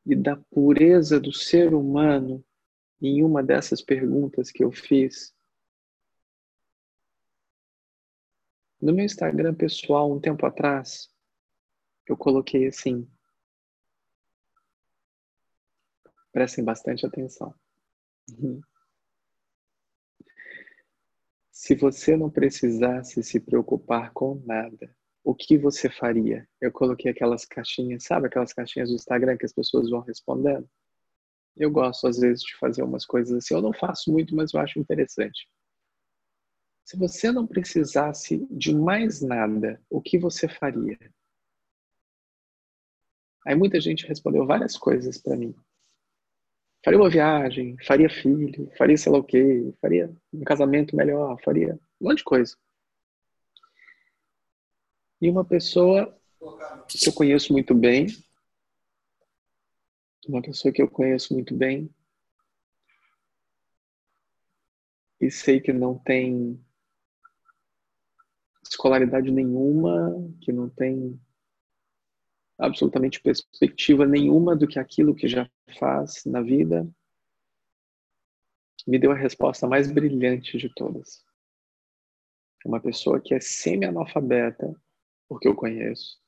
e 0.05 0.15
da 0.15 0.36
pureza 0.36 1.19
do 1.19 1.31
ser 1.31 1.73
humano 1.73 2.43
em 3.01 3.23
uma 3.23 3.43
dessas 3.43 3.81
perguntas 3.81 4.49
que 4.49 4.63
eu 4.63 4.71
fiz? 4.71 5.36
No 8.81 8.93
meu 8.93 9.05
Instagram 9.05 9.53
pessoal, 9.53 10.12
um 10.12 10.19
tempo 10.19 10.45
atrás, 10.45 11.10
eu 12.07 12.15
coloquei 12.15 12.67
assim. 12.67 13.07
Prestem 16.31 16.63
bastante 16.63 17.05
atenção. 17.05 17.53
Se 21.67 21.75
você 21.75 22.15
não 22.15 22.30
precisasse 22.30 23.21
se 23.21 23.41
preocupar 23.41 24.13
com 24.13 24.41
nada, 24.45 24.89
o 25.21 25.36
que 25.36 25.58
você 25.58 25.89
faria? 25.89 26.47
Eu 26.62 26.71
coloquei 26.71 27.12
aquelas 27.12 27.43
caixinhas, 27.43 28.06
sabe 28.06 28.27
aquelas 28.27 28.53
caixinhas 28.53 28.88
do 28.88 28.95
Instagram 28.95 29.36
que 29.36 29.45
as 29.45 29.51
pessoas 29.51 29.89
vão 29.89 29.99
respondendo? 29.99 30.65
Eu 31.58 31.69
gosto 31.69 32.08
às 32.08 32.19
vezes 32.19 32.41
de 32.41 32.56
fazer 32.56 32.84
umas 32.84 33.06
coisas 33.06 33.38
assim. 33.38 33.53
Eu 33.53 33.62
não 33.62 33.73
faço 33.73 34.10
muito, 34.10 34.34
mas 34.34 34.53
eu 34.53 34.62
acho 34.62 34.80
interessante. 34.80 35.45
Se 36.86 36.95
você 36.95 37.34
não 37.34 37.45
precisasse 37.45 38.47
de 38.49 38.73
mais 38.73 39.21
nada, 39.21 39.77
o 39.89 40.01
que 40.01 40.17
você 40.17 40.47
faria? 40.47 40.97
Aí 43.45 43.56
muita 43.56 43.82
gente 43.82 44.08
respondeu 44.08 44.45
várias 44.45 44.77
coisas 44.77 45.17
para 45.17 45.36
mim. 45.36 45.53
Faria 46.88 47.02
uma 47.02 47.10
viagem, 47.10 47.76
faria 47.86 48.10
filho, 48.10 48.71
faria 48.78 48.97
sei 48.97 49.12
lá 49.12 49.17
o 49.17 49.23
quê, 49.26 49.73
faria 49.82 50.10
um 50.32 50.41
casamento 50.45 50.95
melhor, 50.95 51.38
faria 51.43 51.78
um 52.00 52.08
monte 52.08 52.19
de 52.19 52.23
coisa. 52.23 52.56
E 55.19 55.30
uma 55.30 55.43
pessoa 55.43 56.17
que 56.88 57.10
eu 57.10 57.12
conheço 57.12 57.52
muito 57.52 57.76
bem, 57.76 58.08
uma 60.30 60.41
pessoa 60.41 60.71
que 60.71 60.82
eu 60.82 60.89
conheço 60.89 61.34
muito 61.34 61.54
bem, 61.54 61.93
e 65.19 65.30
sei 65.30 65.60
que 65.60 65.73
não 65.73 65.97
tem 65.97 66.58
escolaridade 68.63 69.30
nenhuma, 69.30 70.26
que 70.39 70.54
não 70.54 70.69
tem 70.69 71.19
absolutamente 72.58 73.22
perspectiva 73.22 74.06
nenhuma 74.06 74.56
do 74.56 74.67
que 74.67 74.80
aquilo 74.80 75.15
que 75.15 75.28
já 75.28 75.50
faz 75.78 76.24
na 76.26 76.41
vida, 76.41 76.89
me 78.86 78.98
deu 78.98 79.12
a 79.12 79.15
resposta 79.15 79.67
mais 79.67 79.91
brilhante 79.91 80.58
de 80.58 80.74
todas. 80.74 81.24
Uma 82.65 82.80
pessoa 82.80 83.22
que 83.22 83.34
é 83.34 83.39
semi-analfabeta, 83.39 84.74
porque 85.28 85.48
eu 85.48 85.56
conheço. 85.56 86.20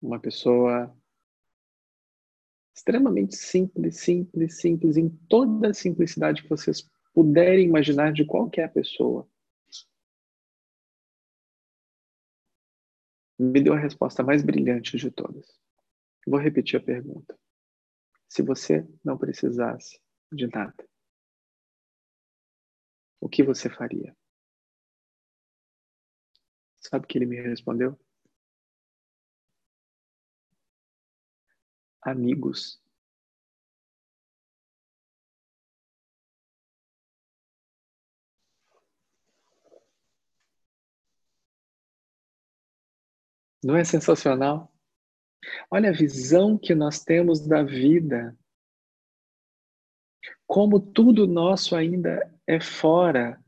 Uma 0.00 0.18
pessoa 0.18 0.94
extremamente 2.74 3.34
simples, 3.34 4.00
simples, 4.00 4.60
simples, 4.60 4.96
em 4.96 5.08
toda 5.28 5.70
a 5.70 5.74
simplicidade 5.74 6.42
que 6.42 6.48
vocês 6.48 6.88
puderem 7.14 7.66
imaginar 7.66 8.12
de 8.12 8.24
qualquer 8.24 8.70
pessoa. 8.72 9.26
Me 13.38 13.62
deu 13.62 13.74
a 13.74 13.78
resposta 13.78 14.22
mais 14.22 14.42
brilhante 14.42 14.96
de 14.96 15.10
todas. 15.10 15.60
Vou 16.26 16.40
repetir 16.40 16.80
a 16.80 16.82
pergunta. 16.82 17.38
Se 18.28 18.42
você 18.42 18.86
não 19.04 19.16
precisasse 19.16 20.00
de 20.32 20.46
nada, 20.48 20.88
o 23.20 23.28
que 23.28 23.42
você 23.42 23.68
faria? 23.68 24.16
Sabe 26.80 27.04
o 27.04 27.08
que 27.08 27.18
ele 27.18 27.26
me 27.26 27.40
respondeu? 27.40 27.98
Amigos. 32.02 32.80
Não 43.66 43.76
é 43.76 43.82
sensacional? 43.82 44.72
Olha 45.68 45.90
a 45.90 45.92
visão 45.92 46.56
que 46.56 46.72
nós 46.72 47.02
temos 47.02 47.44
da 47.44 47.64
vida. 47.64 48.38
Como 50.46 50.78
tudo 50.78 51.26
nosso 51.26 51.74
ainda 51.74 52.32
é 52.46 52.60
fora. 52.60 53.42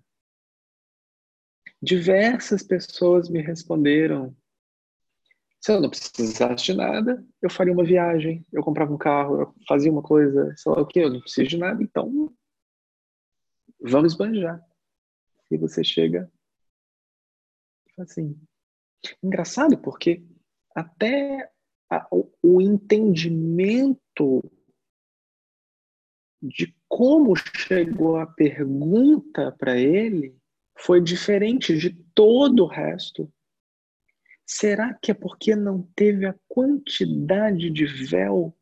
Diversas 1.80 2.64
pessoas 2.64 3.30
me 3.30 3.40
responderam: 3.40 4.36
se 5.60 5.70
eu 5.70 5.80
não 5.80 5.88
precisasse 5.88 6.64
de 6.64 6.74
nada, 6.74 7.24
eu 7.40 7.48
faria 7.48 7.72
uma 7.72 7.84
viagem, 7.84 8.44
eu 8.52 8.64
comprava 8.64 8.92
um 8.92 8.98
carro, 8.98 9.40
eu 9.42 9.54
fazia 9.68 9.92
uma 9.92 10.02
coisa, 10.02 10.52
sei 10.56 10.72
lá 10.72 10.80
o 10.80 10.86
que, 10.86 10.98
eu 10.98 11.10
não 11.10 11.20
preciso 11.20 11.50
de 11.50 11.58
nada, 11.58 11.80
então 11.80 12.34
vamos 13.80 14.14
esbanjar. 14.14 14.60
E 15.48 15.56
você 15.56 15.84
chega 15.84 16.28
assim. 17.96 18.36
Engraçado 19.22 19.78
porque 19.78 20.22
até 20.74 21.50
a, 21.90 22.06
o, 22.10 22.30
o 22.42 22.60
entendimento 22.60 24.42
de 26.40 26.74
como 26.88 27.34
chegou 27.36 28.16
a 28.16 28.26
pergunta 28.26 29.52
para 29.52 29.76
ele 29.76 30.36
foi 30.78 31.00
diferente 31.00 31.76
de 31.76 31.90
todo 32.14 32.64
o 32.64 32.68
resto. 32.68 33.32
Será 34.46 34.94
que 34.94 35.10
é 35.10 35.14
porque 35.14 35.54
não 35.54 35.82
teve 35.94 36.26
a 36.26 36.34
quantidade 36.48 37.70
de 37.70 37.84
véu 37.84 38.56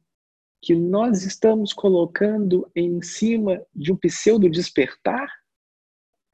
que 0.63 0.75
nós 0.75 1.23
estamos 1.23 1.73
colocando 1.73 2.69
em 2.75 3.01
cima 3.03 3.65
de 3.75 3.93
um 3.93 3.97
pseudo 3.97 4.51
despertar? 4.51 5.29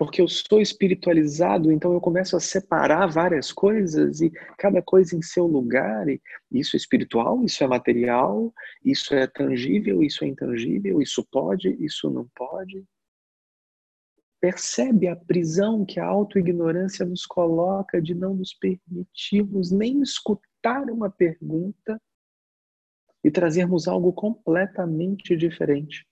Porque 0.03 0.21
eu 0.21 0.27
sou 0.27 0.61
espiritualizado, 0.61 1.71
então 1.71 1.93
eu 1.93 2.01
começo 2.01 2.37
a 2.37 2.41
separar 2.41 3.07
várias 3.07 3.53
coisas 3.53 4.21
e 4.21 4.31
cada 4.59 4.83
coisa 4.83 5.15
em 5.15 5.23
seu 5.23 5.47
lugar. 5.47 6.09
E 6.09 6.21
isso 6.51 6.75
é 6.75 6.77
espiritual, 6.77 7.45
isso 7.45 7.63
é 7.63 7.69
material, 7.69 8.53
isso 8.85 9.15
é 9.15 9.29
tangível, 9.29 10.03
isso 10.03 10.25
é 10.25 10.27
intangível, 10.27 11.01
isso 11.01 11.25
pode, 11.31 11.69
isso 11.79 12.11
não 12.11 12.27
pode. 12.35 12.85
Percebe 14.41 15.07
a 15.07 15.15
prisão 15.15 15.85
que 15.85 16.01
a 16.01 16.05
autoignorância 16.05 17.07
nos 17.07 17.25
coloca 17.25 18.03
de 18.03 18.13
não 18.13 18.35
nos 18.35 18.53
permitirmos 18.53 19.71
nem 19.71 20.03
escutar 20.03 20.91
uma 20.91 21.11
pergunta 21.11 21.97
e 23.23 23.31
trazermos 23.31 23.87
algo 23.87 24.13
completamente 24.13 25.37
diferente. 25.37 26.05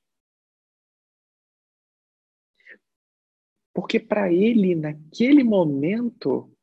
Porque 3.81 3.99
para 3.99 4.31
ele, 4.31 4.75
naquele 4.75 5.43
momento, 5.43 6.55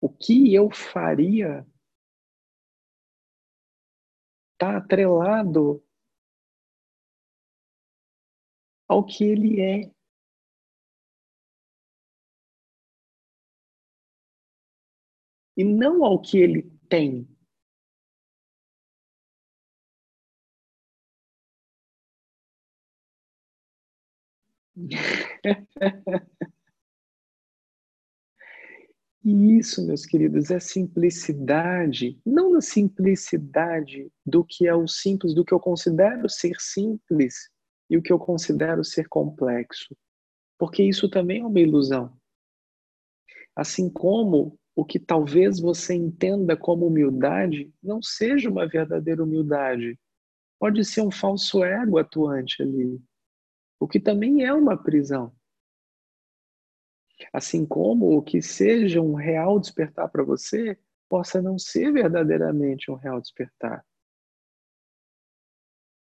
o 0.00 0.08
que 0.08 0.54
eu 0.54 0.70
faria 0.70 1.66
está 4.54 4.78
atrelado 4.78 5.86
ao 8.88 9.04
que 9.04 9.22
ele 9.22 9.60
é. 9.60 9.92
E 15.58 15.62
não 15.62 16.02
ao 16.06 16.22
que 16.22 16.38
ele 16.38 16.70
tem. 16.88 17.31
E 29.24 29.56
isso, 29.56 29.86
meus 29.86 30.04
queridos, 30.04 30.50
é 30.50 30.58
simplicidade, 30.58 32.20
não 32.26 32.50
na 32.50 32.60
simplicidade 32.60 34.10
do 34.26 34.44
que 34.44 34.66
é 34.66 34.74
o 34.74 34.88
simples, 34.88 35.32
do 35.32 35.44
que 35.44 35.54
eu 35.54 35.60
considero 35.60 36.28
ser 36.28 36.56
simples 36.58 37.48
e 37.88 37.96
o 37.96 38.02
que 38.02 38.12
eu 38.12 38.18
considero 38.18 38.82
ser 38.82 39.08
complexo, 39.08 39.96
porque 40.58 40.82
isso 40.82 41.08
também 41.08 41.40
é 41.40 41.46
uma 41.46 41.60
ilusão. 41.60 42.12
Assim 43.54 43.88
como 43.88 44.58
o 44.74 44.84
que 44.84 44.98
talvez 44.98 45.60
você 45.60 45.94
entenda 45.94 46.56
como 46.56 46.86
humildade 46.86 47.72
não 47.80 48.02
seja 48.02 48.50
uma 48.50 48.66
verdadeira 48.66 49.22
humildade, 49.22 49.96
pode 50.58 50.84
ser 50.84 51.02
um 51.02 51.12
falso 51.12 51.62
ego 51.62 51.96
atuante 51.98 52.60
ali 52.60 53.00
o 53.82 53.88
que 53.88 53.98
também 53.98 54.44
é 54.44 54.54
uma 54.54 54.80
prisão. 54.80 55.34
Assim 57.32 57.66
como 57.66 58.16
o 58.16 58.22
que 58.22 58.40
seja 58.40 59.00
um 59.00 59.14
real 59.14 59.58
despertar 59.58 60.08
para 60.08 60.22
você 60.22 60.78
possa 61.08 61.42
não 61.42 61.58
ser 61.58 61.92
verdadeiramente 61.92 62.92
um 62.92 62.94
real 62.94 63.20
despertar. 63.20 63.84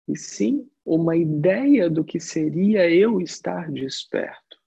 E 0.08 0.18
sim 0.18 0.68
uma 0.84 1.16
ideia 1.16 1.88
do 1.88 2.04
que 2.04 2.20
seria 2.20 2.90
eu 2.90 3.22
estar 3.22 3.72
desperto. 3.72 4.60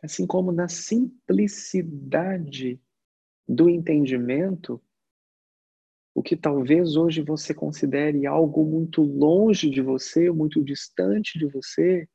Assim 0.00 0.28
como 0.28 0.52
na 0.52 0.68
simplicidade 0.68 2.80
do 3.48 3.68
entendimento, 3.68 4.80
o 6.14 6.22
que 6.22 6.36
talvez 6.36 6.96
hoje 6.96 7.22
você 7.22 7.54
considere 7.54 8.26
algo 8.26 8.64
muito 8.64 9.02
longe 9.02 9.70
de 9.70 9.80
você, 9.80 10.30
muito 10.30 10.62
distante 10.62 11.38
de 11.38 11.46
você, 11.46 12.08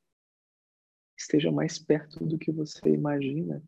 esteja 1.17 1.51
mais 1.51 1.79
perto 1.79 2.23
do 2.23 2.37
que 2.37 2.51
você 2.51 2.89
imagina. 2.89 3.63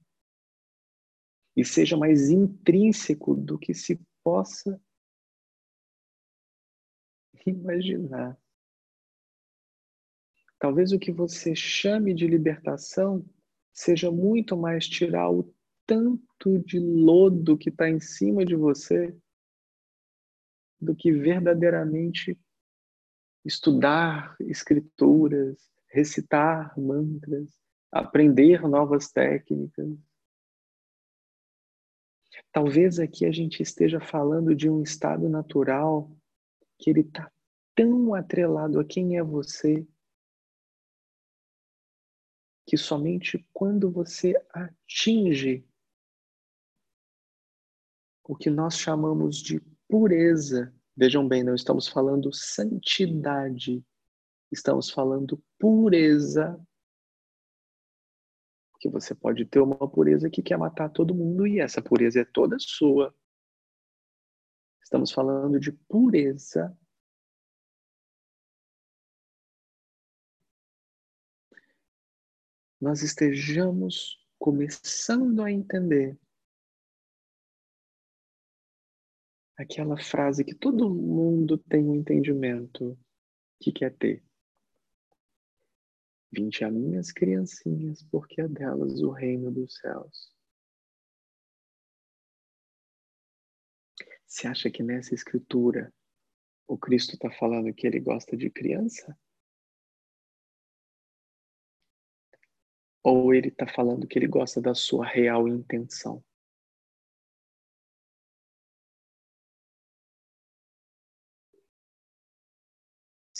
E 1.56 1.66
seja 1.66 1.98
mais 1.98 2.30
intrínseco 2.30 3.36
do 3.36 3.58
que 3.58 3.74
se 3.74 4.00
possa 4.24 4.80
imaginar. 7.46 8.40
Talvez 10.60 10.92
o 10.92 11.00
que 11.00 11.12
você 11.12 11.56
chame 11.56 12.14
de 12.14 12.28
libertação 12.28 13.26
seja 13.74 14.12
muito 14.12 14.56
mais 14.56 14.88
tirar 14.88 15.32
o 15.32 15.52
tanto 15.88 16.60
de 16.60 16.80
lodo 16.80 17.58
que 17.58 17.70
está 17.70 17.90
em 17.90 18.00
cima 18.00 18.46
de 18.46 18.56
você 18.56 19.18
do 20.80 20.96
que 20.96 21.12
verdadeiramente 21.12 22.40
estudar 23.44 24.36
escrituras, 24.40 25.70
recitar 25.88 26.78
mantras, 26.80 27.60
aprender 27.92 28.62
novas 28.62 29.12
técnicas. 29.12 29.98
Talvez 32.52 33.00
aqui 33.00 33.26
a 33.26 33.32
gente 33.32 33.62
esteja 33.62 34.00
falando 34.00 34.56
de 34.56 34.70
um 34.70 34.82
estado 34.82 35.28
natural 35.30 36.12
que 36.78 36.90
ele 36.90 37.02
está 37.02 37.32
tão 37.76 38.14
atrelado 38.14 38.80
a 38.80 38.86
quem 38.86 39.18
é 39.18 39.24
você 39.24 39.88
que 42.70 42.78
somente 42.78 43.44
quando 43.52 43.90
você 43.90 44.36
atinge 44.54 45.68
o 48.24 48.36
que 48.36 48.48
nós 48.48 48.78
chamamos 48.78 49.38
de 49.38 49.60
pureza 49.90 50.74
Vejam 51.00 51.26
bem, 51.26 51.46
não 51.46 51.56
estamos 51.56 51.88
falando 51.88 52.30
santidade, 52.34 53.82
estamos 54.52 54.90
falando 54.90 55.42
pureza. 55.58 56.60
Porque 58.74 58.90
você 58.90 59.16
pode 59.16 59.46
ter 59.46 59.62
uma 59.62 59.90
pureza 59.90 60.30
que 60.30 60.44
quer 60.44 60.58
matar 60.58 60.90
todo 60.90 61.16
mundo 61.16 61.48
e 61.48 61.62
essa 61.62 61.82
pureza 61.82 62.20
é 62.20 62.26
toda 62.26 62.58
sua. 62.60 63.16
Estamos 64.84 65.10
falando 65.10 65.58
de 65.58 65.72
pureza. 65.72 66.78
Nós 72.82 73.04
estejamos 73.04 74.18
começando 74.38 75.42
a 75.42 75.50
entender 75.50 76.20
aquela 79.60 79.98
frase 79.98 80.46
que 80.46 80.56
todo 80.56 80.90
mundo 80.90 81.58
tem 81.58 81.84
um 81.84 81.94
entendimento 81.94 82.98
que 83.60 83.74
quer 83.74 83.94
ter. 83.98 84.24
Vinte 86.32 86.64
a 86.64 86.72
minhas 86.72 87.12
criancinhas, 87.12 88.02
porque 88.04 88.40
é 88.40 88.48
delas 88.48 89.02
o 89.02 89.12
reino 89.12 89.52
dos 89.52 89.76
céus. 89.76 90.34
Você 94.26 94.48
acha 94.48 94.72
que 94.72 94.82
nessa 94.82 95.14
escritura 95.14 95.94
o 96.66 96.78
Cristo 96.78 97.16
está 97.16 97.30
falando 97.30 97.74
que 97.74 97.86
ele 97.86 98.00
gosta 98.00 98.38
de 98.38 98.50
criança? 98.50 99.20
Ou 103.04 103.34
ele 103.34 103.50
está 103.50 103.68
falando 103.68 104.08
que 104.08 104.18
ele 104.18 104.28
gosta 104.28 104.62
da 104.62 104.74
sua 104.74 105.06
real 105.06 105.50
intenção? 105.50 106.24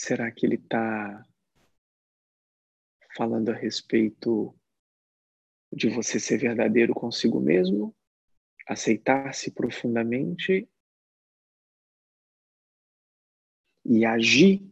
Será 0.02 0.30
que 0.30 0.46
ele 0.46 0.54
está 0.54 1.28
falando 3.14 3.50
a 3.50 3.54
respeito 3.54 4.58
de 5.70 5.90
você 5.90 6.18
ser 6.18 6.38
verdadeiro 6.38 6.94
consigo 6.94 7.38
mesmo, 7.38 7.94
aceitar-se 8.66 9.50
profundamente 9.50 10.66
e 13.84 14.06
agir 14.06 14.66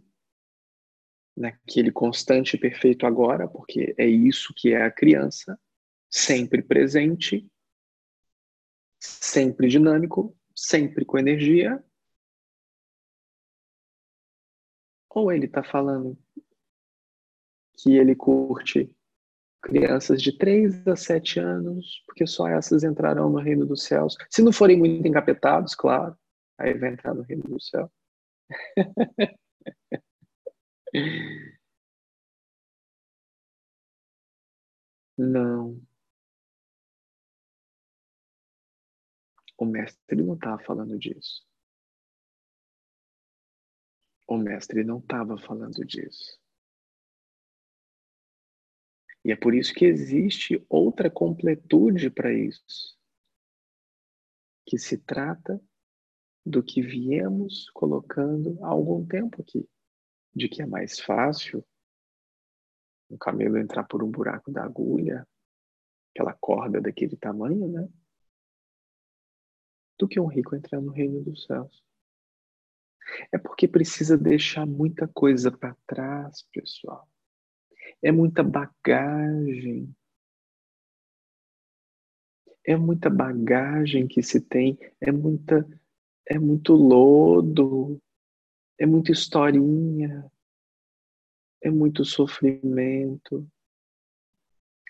naquele 1.36 1.92
constante 1.92 2.56
e 2.56 2.58
perfeito 2.58 3.04
agora, 3.04 3.46
porque 3.46 3.94
é 3.98 4.06
isso 4.06 4.54
que 4.56 4.72
é 4.72 4.82
a 4.82 4.90
criança, 4.90 5.60
sempre 6.08 6.62
presente, 6.62 7.46
sempre 8.98 9.68
dinâmico, 9.68 10.34
sempre 10.56 11.04
com 11.04 11.18
energia. 11.18 11.84
Ou 15.18 15.32
ele 15.32 15.46
está 15.46 15.64
falando 15.64 16.16
que 17.76 17.96
ele 17.96 18.14
curte 18.14 18.88
crianças 19.60 20.22
de 20.22 20.36
3 20.38 20.86
a 20.86 20.94
7 20.94 21.40
anos, 21.40 22.04
porque 22.06 22.24
só 22.24 22.46
essas 22.46 22.84
entrarão 22.84 23.28
no 23.28 23.40
reino 23.40 23.66
dos 23.66 23.82
céus. 23.82 24.16
Se 24.30 24.42
não 24.42 24.52
forem 24.52 24.78
muito 24.78 25.08
encapetados, 25.08 25.74
claro, 25.74 26.16
aí 26.56 26.72
vai 26.78 26.92
entrar 26.92 27.14
no 27.14 27.22
reino 27.22 27.42
do 27.42 27.60
céu. 27.60 27.90
Não. 35.18 35.80
O 39.58 39.64
mestre 39.66 40.22
não 40.22 40.34
estava 40.34 40.62
falando 40.62 40.96
disso. 40.98 41.47
O 44.28 44.36
mestre 44.36 44.84
não 44.84 44.98
estava 44.98 45.38
falando 45.38 45.82
disso. 45.86 46.38
E 49.24 49.32
é 49.32 49.36
por 49.36 49.54
isso 49.54 49.72
que 49.72 49.86
existe 49.86 50.62
outra 50.68 51.10
completude 51.10 52.10
para 52.10 52.30
isso, 52.30 52.94
que 54.66 54.78
se 54.78 54.98
trata 54.98 55.58
do 56.44 56.62
que 56.62 56.82
viemos 56.82 57.70
colocando 57.70 58.62
há 58.62 58.68
algum 58.68 59.04
tempo 59.06 59.40
aqui, 59.40 59.66
de 60.34 60.46
que 60.46 60.60
é 60.60 60.66
mais 60.66 61.00
fácil 61.00 61.66
um 63.10 63.16
camelo 63.16 63.56
entrar 63.56 63.84
por 63.84 64.04
um 64.04 64.10
buraco 64.10 64.52
da 64.52 64.62
agulha, 64.62 65.26
aquela 66.10 66.34
corda 66.34 66.82
daquele 66.82 67.16
tamanho, 67.16 67.66
né? 67.66 67.88
Do 69.98 70.06
que 70.06 70.20
um 70.20 70.26
rico 70.26 70.54
entrar 70.54 70.82
no 70.82 70.92
reino 70.92 71.24
dos 71.24 71.44
céus. 71.44 71.87
É 73.32 73.38
porque 73.38 73.66
precisa 73.66 74.16
deixar 74.16 74.66
muita 74.66 75.08
coisa 75.08 75.50
para 75.50 75.76
trás, 75.86 76.44
pessoal. 76.52 77.08
É 78.02 78.12
muita 78.12 78.42
bagagem. 78.42 79.94
É 82.64 82.76
muita 82.76 83.08
bagagem 83.08 84.06
que 84.06 84.22
se 84.22 84.40
tem, 84.40 84.78
é 85.00 85.10
muita 85.10 85.66
é 86.30 86.38
muito 86.38 86.74
lodo, 86.74 87.98
é 88.78 88.84
muita 88.84 89.10
historinha, 89.10 90.30
é 91.62 91.70
muito 91.70 92.04
sofrimento. 92.04 93.48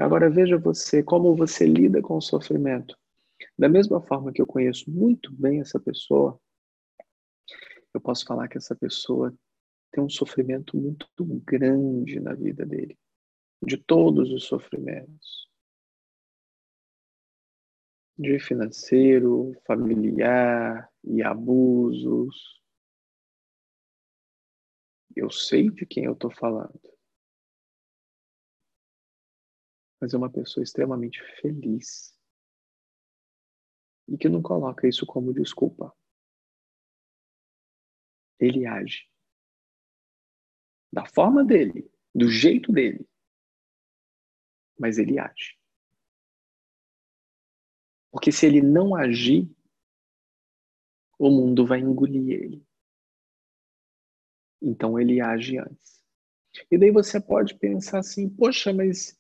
Agora 0.01 0.29
veja 0.29 0.59
você, 0.59 1.03
como 1.03 1.35
você 1.37 1.65
lida 1.65 2.03
com 2.03 2.17
o 2.17 2.21
sofrimento. 2.21 2.97
Da 3.57 3.69
mesma 3.69 4.01
forma 4.01 4.33
que 4.33 4.43
eu 4.43 4.47
conheço 4.47 4.91
muito 4.91 5.33
bem 5.33 5.61
essa 5.61 5.79
pessoa, 5.79 6.41
eu 7.99 8.01
posso 8.01 8.25
falar 8.25 8.49
que 8.49 8.57
essa 8.57 8.77
pessoa 8.77 9.37
tem 9.91 10.03
um 10.03 10.09
sofrimento 10.09 10.77
muito 10.77 11.09
grande 11.45 12.21
na 12.21 12.33
vida 12.33 12.65
dele, 12.65 12.97
de 13.63 13.77
todos 13.77 14.31
os 14.31 14.45
sofrimentos. 14.45 15.49
De 18.17 18.39
financeiro, 18.39 19.53
familiar 19.67 20.89
e 21.05 21.23
abusos. 21.23 22.63
Eu 25.15 25.31
sei 25.31 25.71
de 25.71 25.85
quem 25.85 26.05
eu 26.05 26.13
estou 26.13 26.31
falando. 26.31 26.81
Mas 30.01 30.15
é 30.15 30.17
uma 30.17 30.31
pessoa 30.31 30.63
extremamente 30.63 31.21
feliz 31.41 32.17
e 34.07 34.17
que 34.17 34.29
não 34.29 34.41
coloca 34.41 34.87
isso 34.87 35.05
como 35.05 35.35
desculpa. 35.35 35.93
Ele 38.41 38.67
age 38.67 39.09
da 40.93 41.05
forma 41.07 41.45
dele, 41.45 41.91
do 42.15 42.29
jeito 42.29 42.73
dele. 42.73 43.07
Mas 44.79 44.99
ele 44.99 45.19
age. 45.19 45.59
Porque 48.11 48.33
se 48.33 48.47
ele 48.47 48.63
não 48.63 48.95
agir, 48.95 49.49
o 51.19 51.31
mundo 51.31 51.67
vai 51.67 51.81
engolir 51.81 52.31
ele. 52.31 52.67
Então 54.63 54.99
ele 54.99 55.21
age 55.21 55.59
antes. 55.59 56.03
E 56.71 56.79
daí 56.79 56.91
você 56.91 57.21
pode 57.21 57.57
pensar 57.59 57.99
assim: 57.99 58.29
poxa, 58.29 58.73
mas 58.73 59.17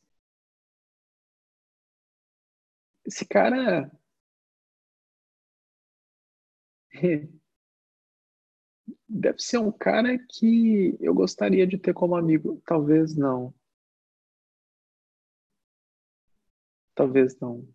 esse 3.04 3.26
cara 3.26 3.90
Deve 9.08 9.38
ser 9.40 9.58
um 9.58 9.72
cara 9.72 10.18
que 10.18 10.96
eu 11.00 11.14
gostaria 11.14 11.66
de 11.66 11.78
ter 11.78 11.94
como 11.94 12.14
amigo. 12.14 12.60
Talvez 12.66 13.16
não. 13.16 13.54
Talvez 16.94 17.38
não. 17.40 17.66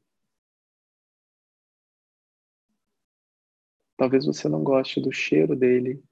Talvez 3.98 4.26
você 4.26 4.48
não 4.48 4.64
goste 4.64 5.02
do 5.02 5.12
cheiro 5.12 5.56
dele. 5.56 6.04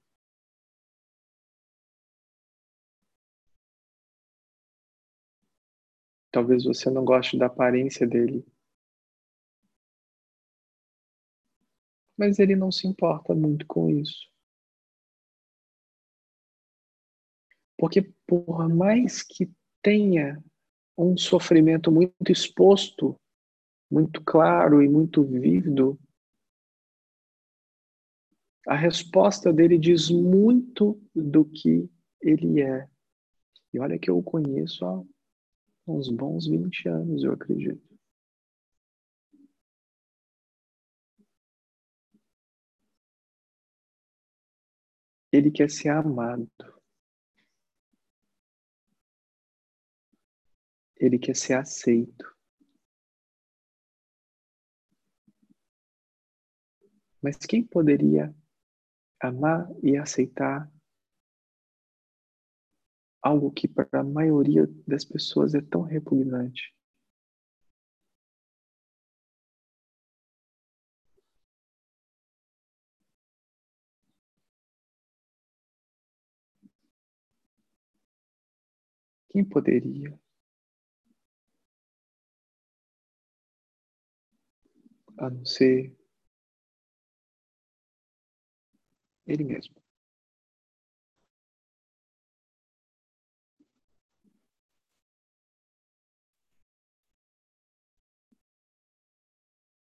Talvez 6.32 6.64
você 6.64 6.90
não 6.90 7.04
goste 7.06 7.38
da 7.38 7.46
aparência 7.48 8.08
dele. 8.08 8.44
Mas 12.18 12.40
ele 12.40 12.56
não 12.56 12.72
se 12.72 12.88
importa 12.88 13.36
muito 13.36 13.66
com 13.68 13.90
isso. 13.90 14.31
Porque 17.82 18.14
por 18.28 18.70
mais 18.70 19.24
que 19.24 19.52
tenha 19.82 20.40
um 20.96 21.18
sofrimento 21.18 21.92
muito 21.92 22.32
exposto, 22.32 23.20
muito 23.90 24.24
claro 24.24 24.84
e 24.84 24.88
muito 24.88 25.24
vívido, 25.24 26.00
a 28.68 28.76
resposta 28.76 29.52
dele 29.52 29.80
diz 29.80 30.12
muito 30.12 31.02
do 31.16 31.44
que 31.44 31.90
ele 32.22 32.62
é. 32.62 32.88
E 33.74 33.80
olha 33.80 33.98
que 33.98 34.12
eu 34.12 34.20
o 34.20 34.22
conheço 34.22 34.86
há 34.86 35.04
uns 35.88 36.08
bons 36.08 36.46
20 36.46 36.88
anos, 36.88 37.24
eu 37.24 37.34
acredito. 37.34 37.82
Ele 45.32 45.50
quer 45.50 45.72
ser 45.72 45.90
amado. 45.90 46.48
Ele 51.02 51.18
quer 51.18 51.36
ser 51.36 51.56
aceito. 51.56 52.32
Mas 57.20 57.38
quem 57.38 57.66
poderia 57.66 58.36
amar 59.20 59.68
e 59.84 59.98
aceitar 59.98 60.72
algo 63.20 63.52
que 63.52 63.68
para 63.68 64.02
a 64.02 64.04
maioria 64.04 64.68
das 64.88 65.04
pessoas 65.04 65.56
é 65.56 65.62
tão 65.62 65.82
repugnante? 65.82 66.72
Quem 79.30 79.44
poderia? 79.44 80.20
A 85.22 85.30
não 85.30 85.46
ser 85.46 85.96
ele 89.28 89.44
mesmo. 89.44 89.76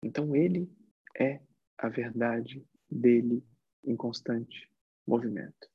Então 0.03 0.37
ele 0.37 0.71
é 1.19 1.41
a 1.79 1.89
verdade 1.89 2.63
dele 2.91 3.43
em 3.83 3.97
constante 3.97 4.71
movimento. 5.07 5.71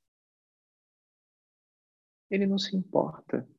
Ele 2.30 2.46
não 2.46 2.60
se 2.60 2.76
importa 2.76 3.50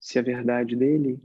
se 0.00 0.18
a 0.18 0.22
verdade 0.22 0.74
dele 0.74 1.22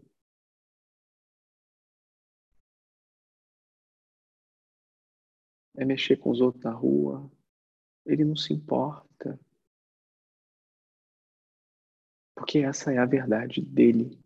é 5.81 5.85
mexer 5.85 6.17
com 6.17 6.29
os 6.29 6.41
outros 6.41 6.63
na 6.63 6.71
rua. 6.71 7.29
Ele 8.05 8.23
não 8.23 8.35
se 8.35 8.53
importa. 8.53 9.39
Porque 12.35 12.59
essa 12.59 12.93
é 12.93 12.97
a 12.99 13.05
verdade 13.05 13.61
dele. 13.61 14.19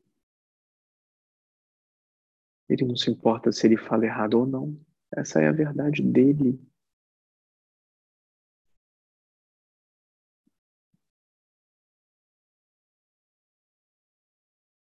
Ele 2.67 2.85
não 2.85 2.95
se 2.97 3.09
importa 3.09 3.51
se 3.51 3.67
ele 3.67 3.77
fala 3.77 4.05
errado 4.05 4.33
ou 4.35 4.45
não. 4.45 4.77
Essa 5.15 5.41
é 5.41 5.47
a 5.47 5.51
verdade 5.51 6.01
dele. 6.01 6.59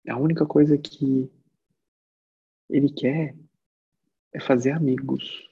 A 0.08 0.16
única 0.16 0.46
coisa 0.46 0.76
que 0.78 1.30
ele 2.68 2.90
quer 2.92 3.36
é 4.32 4.40
fazer 4.40 4.70
amigos. 4.70 5.51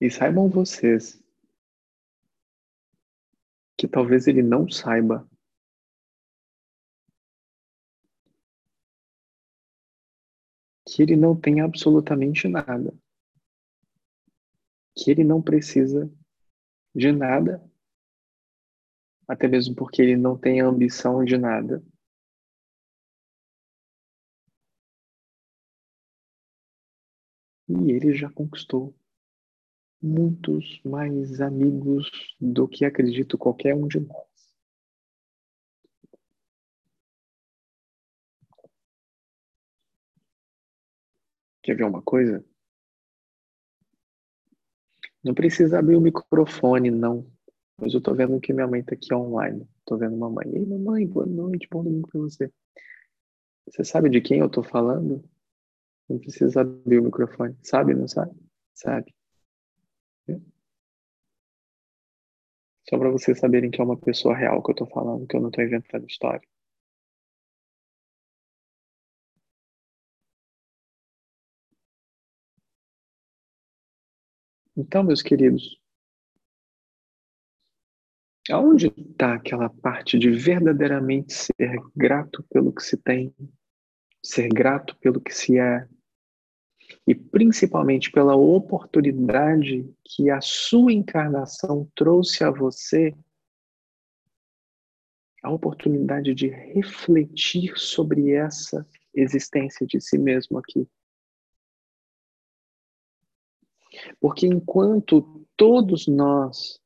E 0.00 0.10
saibam 0.10 0.48
vocês 0.48 1.22
que 3.76 3.88
talvez 3.88 4.26
ele 4.26 4.42
não 4.42 4.68
saiba 4.68 5.28
que 10.86 11.02
ele 11.02 11.16
não 11.16 11.38
tem 11.38 11.60
absolutamente 11.60 12.46
nada, 12.46 12.96
que 14.96 15.10
ele 15.10 15.24
não 15.24 15.42
precisa 15.42 16.08
de 16.94 17.10
nada, 17.10 17.60
até 19.26 19.48
mesmo 19.48 19.74
porque 19.74 20.00
ele 20.00 20.16
não 20.16 20.38
tem 20.38 20.60
ambição 20.60 21.24
de 21.24 21.36
nada. 21.36 21.84
E 27.66 27.90
ele 27.90 28.14
já 28.14 28.30
conquistou 28.30 28.94
muitos 30.04 30.82
mais 30.84 31.40
amigos 31.40 32.10
do 32.38 32.68
que 32.68 32.84
acredito 32.84 33.38
qualquer 33.38 33.74
um 33.74 33.88
de 33.88 34.00
nós. 34.00 34.26
Quer 41.62 41.74
ver 41.74 41.84
uma 41.84 42.02
coisa? 42.02 42.44
Não 45.24 45.32
precisa 45.32 45.78
abrir 45.78 45.96
o 45.96 46.00
microfone, 46.02 46.90
não. 46.90 47.26
Mas 47.80 47.94
eu 47.94 48.00
tô 48.00 48.14
vendo 48.14 48.38
que 48.38 48.52
minha 48.52 48.66
mãe 48.66 48.84
tá 48.84 48.94
aqui 48.94 49.12
online. 49.14 49.66
Tô 49.86 49.96
vendo 49.96 50.16
mamãe. 50.18 50.46
Ei, 50.52 50.66
mamãe, 50.66 51.06
boa 51.06 51.24
noite, 51.24 51.66
bom 51.70 51.82
domingo 51.82 52.08
pra 52.08 52.20
você. 52.20 52.52
Você 53.66 53.82
sabe 53.82 54.10
de 54.10 54.20
quem 54.20 54.40
eu 54.40 54.50
tô 54.50 54.62
falando? 54.62 55.24
Não 56.06 56.18
precisa 56.18 56.60
abrir 56.60 56.98
o 56.98 57.04
microfone. 57.04 57.56
Sabe, 57.62 57.94
não 57.94 58.06
sabe? 58.06 58.36
Sabe. 58.74 59.14
Só 62.94 62.98
para 62.98 63.10
vocês 63.10 63.40
saberem 63.40 63.72
que 63.72 63.80
é 63.80 63.84
uma 63.84 63.96
pessoa 63.96 64.36
real 64.36 64.62
que 64.62 64.70
eu 64.70 64.76
tô 64.76 64.86
falando, 64.86 65.26
que 65.26 65.36
eu 65.36 65.40
não 65.40 65.50
tô 65.50 65.60
inventando 65.60 66.06
história. 66.06 66.46
Então, 74.76 75.02
meus 75.02 75.22
queridos, 75.22 75.76
aonde 78.48 78.94
está 78.96 79.34
aquela 79.34 79.68
parte 79.68 80.16
de 80.16 80.30
verdadeiramente 80.30 81.34
ser 81.34 81.76
grato 81.96 82.44
pelo 82.44 82.72
que 82.72 82.84
se 82.84 82.96
tem, 82.96 83.34
ser 84.22 84.48
grato 84.50 84.96
pelo 84.98 85.20
que 85.20 85.34
se 85.34 85.58
é, 85.58 85.88
e 87.06 87.14
principalmente 87.14 88.10
pela 88.10 88.34
oportunidade 88.34 89.88
que 90.04 90.30
a 90.30 90.40
sua 90.40 90.92
encarnação 90.92 91.90
trouxe 91.94 92.42
a 92.42 92.50
você 92.50 93.14
a 95.42 95.50
oportunidade 95.50 96.34
de 96.34 96.48
refletir 96.48 97.76
sobre 97.76 98.32
essa 98.32 98.86
existência 99.14 99.86
de 99.86 100.00
si 100.00 100.16
mesmo 100.16 100.58
aqui. 100.58 100.88
Porque 104.18 104.46
enquanto 104.46 105.46
todos 105.54 106.06
nós, 106.06 106.80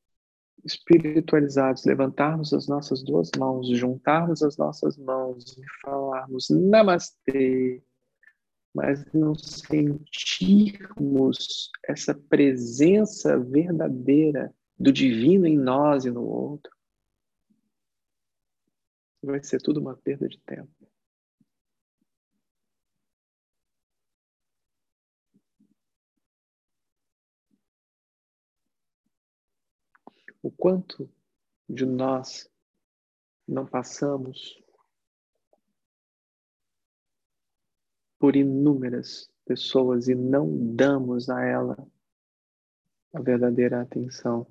espiritualizados, 0.64 1.84
levantarmos 1.84 2.52
as 2.52 2.66
nossas 2.66 3.04
duas 3.04 3.30
mãos, 3.38 3.68
juntarmos 3.68 4.42
as 4.42 4.56
nossas 4.56 4.98
mãos 4.98 5.56
e 5.56 5.62
falarmos 5.80 6.50
Namastê, 6.50 7.80
mas 8.78 9.04
não 9.12 9.34
sentirmos 9.34 10.08
essa 11.84 12.14
presença 12.14 13.36
verdadeira 13.36 14.54
do 14.78 14.92
divino 14.92 15.48
em 15.48 15.58
nós 15.58 16.04
e 16.04 16.12
no 16.12 16.22
outro, 16.22 16.72
vai 19.20 19.42
ser 19.42 19.60
tudo 19.60 19.80
uma 19.80 19.96
perda 19.96 20.28
de 20.28 20.38
tempo. 20.38 20.70
o 30.40 30.52
quanto 30.52 31.10
de 31.68 31.84
nós 31.84 32.48
não 33.46 33.66
passamos 33.66 34.62
por 38.18 38.36
inúmeras 38.36 39.30
pessoas 39.44 40.08
e 40.08 40.14
não 40.14 40.74
damos 40.74 41.30
a 41.30 41.42
ela 41.42 41.88
a 43.14 43.20
verdadeira 43.20 43.80
atenção 43.80 44.46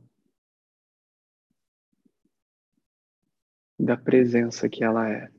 da 3.80 3.96
presença 3.96 4.68
que 4.68 4.84
ela 4.84 5.10
é. 5.10 5.32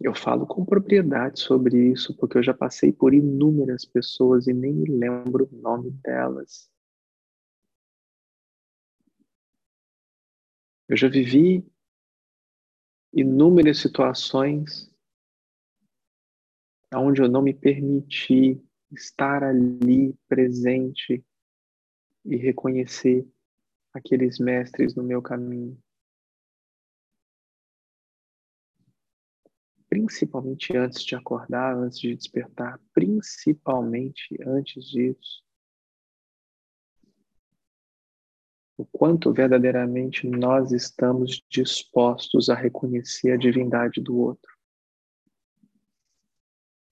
Eu 0.00 0.14
falo 0.14 0.46
com 0.46 0.64
propriedade 0.64 1.40
sobre 1.40 1.90
isso, 1.90 2.14
porque 2.16 2.38
eu 2.38 2.42
já 2.42 2.54
passei 2.54 2.92
por 2.92 3.12
inúmeras 3.12 3.84
pessoas 3.84 4.46
e 4.46 4.52
nem 4.52 4.72
me 4.72 4.88
lembro 4.88 5.48
o 5.50 5.56
nome 5.56 5.90
delas. 5.90 6.70
Eu 10.88 10.96
já 10.96 11.08
vivi 11.08 11.66
inúmeras 13.20 13.78
situações 13.78 14.88
onde 16.94 17.20
eu 17.20 17.28
não 17.28 17.42
me 17.42 17.52
permiti 17.52 18.62
estar 18.90 19.42
ali 19.42 20.14
presente 20.26 21.24
e 22.24 22.36
reconhecer 22.36 23.26
aqueles 23.92 24.38
mestres 24.38 24.94
no 24.94 25.02
meu 25.02 25.20
caminho. 25.20 25.78
Principalmente 29.88 30.76
antes 30.76 31.02
de 31.02 31.14
acordar, 31.14 31.76
antes 31.76 31.98
de 31.98 32.14
despertar, 32.14 32.80
principalmente 32.92 34.36
antes 34.46 34.84
disso. 34.84 35.42
O 38.78 38.86
quanto 38.86 39.32
verdadeiramente 39.32 40.24
nós 40.24 40.70
estamos 40.70 41.44
dispostos 41.50 42.48
a 42.48 42.54
reconhecer 42.54 43.32
a 43.32 43.36
divindade 43.36 44.00
do 44.00 44.16
outro. 44.16 44.56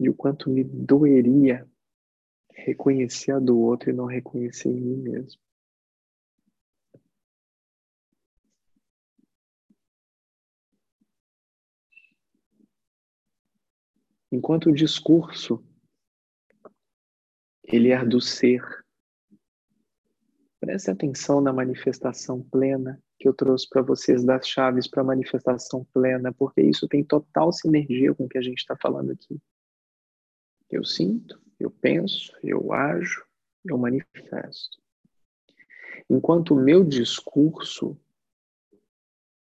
E 0.01 0.11
o 0.11 0.15
quanto 0.15 0.51
me 0.51 0.65
doeria 0.65 1.65
reconhecer 2.53 3.31
a 3.31 3.39
do 3.39 3.57
outro 3.57 3.91
e 3.91 3.93
não 3.93 4.07
reconhecer 4.07 4.69
em 4.69 4.81
mim 4.81 4.97
mesmo. 4.97 5.41
Enquanto 14.33 14.71
o 14.71 14.75
discurso 14.75 15.65
ele 17.63 17.91
é 17.91 18.05
do 18.05 18.21
ser. 18.21 18.86
Preste 20.67 20.91
atenção 20.91 21.41
na 21.41 21.53
manifestação 21.53 22.43
plena 22.43 23.01
que 23.21 23.29
eu 23.29 23.33
trouxe 23.33 23.69
para 23.69 23.83
vocês 23.83 24.25
das 24.25 24.49
chaves 24.49 24.89
para 24.89 25.05
manifestação 25.05 25.87
plena, 25.93 26.33
porque 26.33 26.61
isso 26.61 26.89
tem 26.89 27.05
total 27.05 27.53
sinergia 27.53 28.13
com 28.13 28.25
o 28.25 28.29
que 28.29 28.37
a 28.37 28.43
gente 28.43 28.59
está 28.59 28.77
falando 28.77 29.13
aqui. 29.13 29.41
Eu 30.69 30.85
sinto, 30.85 31.41
eu 31.61 31.71
penso, 31.71 32.37
eu 32.43 32.73
ajo, 32.73 33.25
eu 33.65 33.79
manifesto. 33.79 34.83
Enquanto 36.11 36.53
o 36.53 36.61
meu 36.61 36.83
discurso 36.83 37.97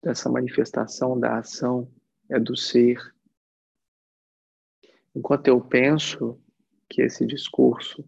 dessa 0.01 0.27
manifestação 0.27 1.19
da 1.19 1.37
ação 1.37 1.87
é 2.29 2.39
do 2.39 2.57
ser, 2.57 2.99
enquanto 5.13 5.49
eu 5.49 5.61
penso 5.61 6.41
que 6.89 7.03
esse 7.03 7.27
discurso 7.27 8.03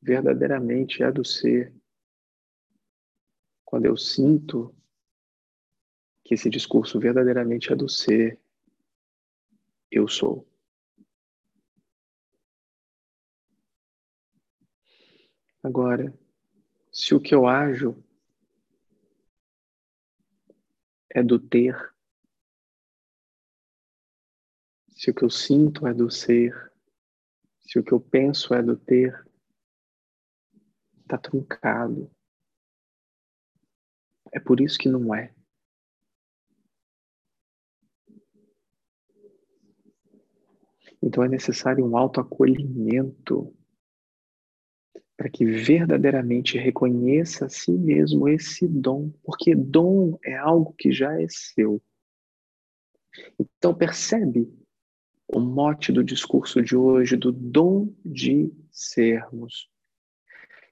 verdadeiramente 0.00 1.02
é 1.02 1.12
do 1.12 1.22
ser, 1.22 1.74
quando 3.68 3.84
eu 3.84 3.98
sinto 3.98 4.74
que 6.24 6.32
esse 6.32 6.48
discurso 6.48 6.98
verdadeiramente 6.98 7.70
é 7.70 7.76
do 7.76 7.86
ser, 7.86 8.40
eu 9.90 10.08
sou. 10.08 10.48
Agora, 15.62 16.18
se 16.90 17.14
o 17.14 17.20
que 17.20 17.34
eu 17.34 17.46
ajo 17.46 18.02
é 21.10 21.22
do 21.22 21.38
ter, 21.38 21.76
se 24.96 25.10
o 25.10 25.14
que 25.14 25.24
eu 25.26 25.30
sinto 25.30 25.86
é 25.86 25.92
do 25.92 26.10
ser, 26.10 26.72
se 27.60 27.78
o 27.78 27.84
que 27.84 27.92
eu 27.92 28.00
penso 28.00 28.54
é 28.54 28.62
do 28.62 28.78
ter, 28.78 29.30
está 31.02 31.18
truncado. 31.18 32.10
É 34.32 34.40
por 34.40 34.60
isso 34.60 34.78
que 34.78 34.88
não 34.88 35.14
é. 35.14 35.32
Então 41.02 41.22
é 41.22 41.28
necessário 41.28 41.84
um 41.84 41.96
autoacolhimento 41.96 43.54
para 45.16 45.28
que 45.28 45.44
verdadeiramente 45.44 46.56
reconheça 46.56 47.46
a 47.46 47.48
si 47.48 47.72
mesmo 47.72 48.28
esse 48.28 48.68
dom, 48.68 49.10
porque 49.24 49.54
dom 49.54 50.16
é 50.24 50.36
algo 50.36 50.72
que 50.74 50.92
já 50.92 51.20
é 51.20 51.26
seu. 51.28 51.82
Então 53.38 53.74
percebe 53.74 54.48
o 55.26 55.40
mote 55.40 55.92
do 55.92 56.04
discurso 56.04 56.62
de 56.62 56.76
hoje 56.76 57.16
do 57.16 57.32
dom 57.32 57.92
de 58.04 58.52
sermos. 58.70 59.68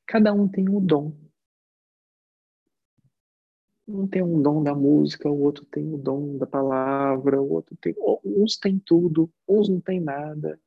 Cada 0.06 0.32
um 0.32 0.46
tem 0.48 0.68
um 0.68 0.84
dom. 0.84 1.25
Um 3.88 4.06
tem 4.06 4.22
um 4.22 4.42
dom 4.42 4.62
da 4.62 4.74
música, 4.74 5.30
o 5.30 5.40
outro 5.40 5.64
tem 5.66 5.92
o 5.92 5.96
dom 5.96 6.36
da 6.38 6.46
palavra, 6.46 7.40
o 7.40 7.52
outro 7.52 7.76
tem. 7.76 7.94
Uns 8.24 8.56
têm 8.56 8.78
tudo, 8.78 9.30
uns 9.48 9.68
não 9.68 9.80
têm 9.80 10.00
nada. 10.00 10.60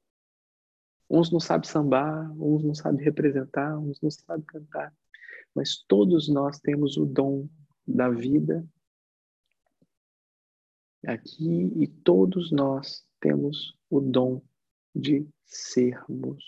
Uns 1.10 1.32
não 1.32 1.40
sabem 1.40 1.70
sambar, 1.70 2.32
uns 2.42 2.64
não 2.64 2.74
sabem 2.74 3.04
representar, 3.04 3.78
uns 3.78 4.00
não 4.00 4.10
sabem 4.10 4.46
cantar. 4.46 4.94
Mas 5.54 5.84
todos 5.88 6.30
nós 6.30 6.60
temos 6.60 6.96
o 6.98 7.06
dom 7.06 7.50
da 7.86 8.10
vida 8.10 8.66
aqui 11.06 11.74
e 11.76 11.88
todos 11.88 12.52
nós 12.52 13.06
temos 13.20 13.78
o 13.90 14.00
dom 14.00 14.42
de 14.96 15.28
sermos. 15.46 16.44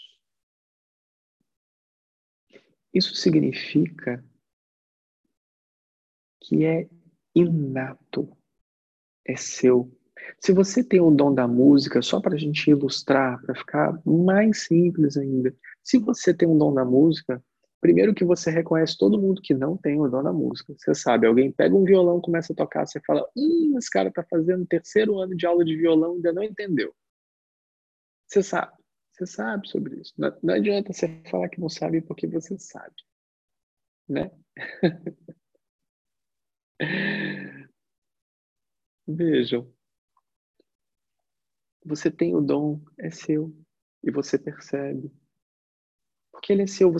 Isso 2.93 3.15
significa 3.15 4.23
que 6.41 6.65
é 6.65 6.89
inato, 7.35 8.35
é 9.25 9.35
seu, 9.37 9.89
se 10.39 10.51
você 10.51 10.83
tem 10.83 10.99
o 10.99 11.11
dom 11.11 11.33
da 11.33 11.47
música, 11.47 12.01
só 12.01 12.19
para 12.19 12.35
a 12.35 12.37
gente 12.37 12.69
ilustrar, 12.69 13.41
para 13.41 13.55
ficar 13.55 14.01
mais 14.05 14.63
simples 14.63 15.17
ainda, 15.17 15.55
se 15.83 15.97
você 15.97 16.33
tem 16.33 16.47
um 16.47 16.57
dom 16.57 16.73
da 16.73 16.85
música, 16.85 17.43
primeiro 17.79 18.13
que 18.13 18.25
você 18.25 18.51
reconhece 18.51 18.97
todo 18.97 19.19
mundo 19.19 19.41
que 19.41 19.53
não 19.53 19.75
tem 19.77 19.99
o 19.99 20.07
dom 20.07 20.23
da 20.23 20.33
música. 20.33 20.73
Você 20.77 20.93
sabe, 20.93 21.25
alguém 21.25 21.51
pega 21.51 21.75
um 21.75 21.83
violão, 21.83 22.21
começa 22.21 22.53
a 22.53 22.55
tocar, 22.55 22.85
você 22.85 22.99
fala, 23.01 23.27
hum, 23.35 23.75
esse 23.77 23.89
cara 23.89 24.09
está 24.09 24.23
fazendo 24.23 24.65
terceiro 24.65 25.19
ano 25.19 25.35
de 25.35 25.45
aula 25.45 25.65
de 25.65 25.75
violão, 25.75 26.13
ainda 26.13 26.33
não 26.33 26.43
entendeu. 26.43 26.93
Você 28.27 28.41
sabe, 28.43 28.71
você 29.11 29.25
sabe 29.25 29.67
sobre 29.67 29.99
isso. 29.99 30.13
Não, 30.17 30.35
não 30.41 30.53
adianta 30.53 30.93
você 30.93 31.21
falar 31.29 31.49
que 31.49 31.59
não 31.59 31.69
sabe 31.69 32.01
porque 32.01 32.27
você 32.27 32.57
sabe, 32.57 32.95
né? 34.07 34.31
Vejam, 39.07 39.71
você 41.85 42.09
tem 42.09 42.35
o 42.35 42.41
dom, 42.41 42.81
é 42.99 43.09
seu, 43.11 43.55
e 44.03 44.11
você 44.11 44.37
percebe. 44.37 45.11
Porque 46.31 46.53
ele 46.53 46.63
é 46.63 46.67
seu. 46.67 46.91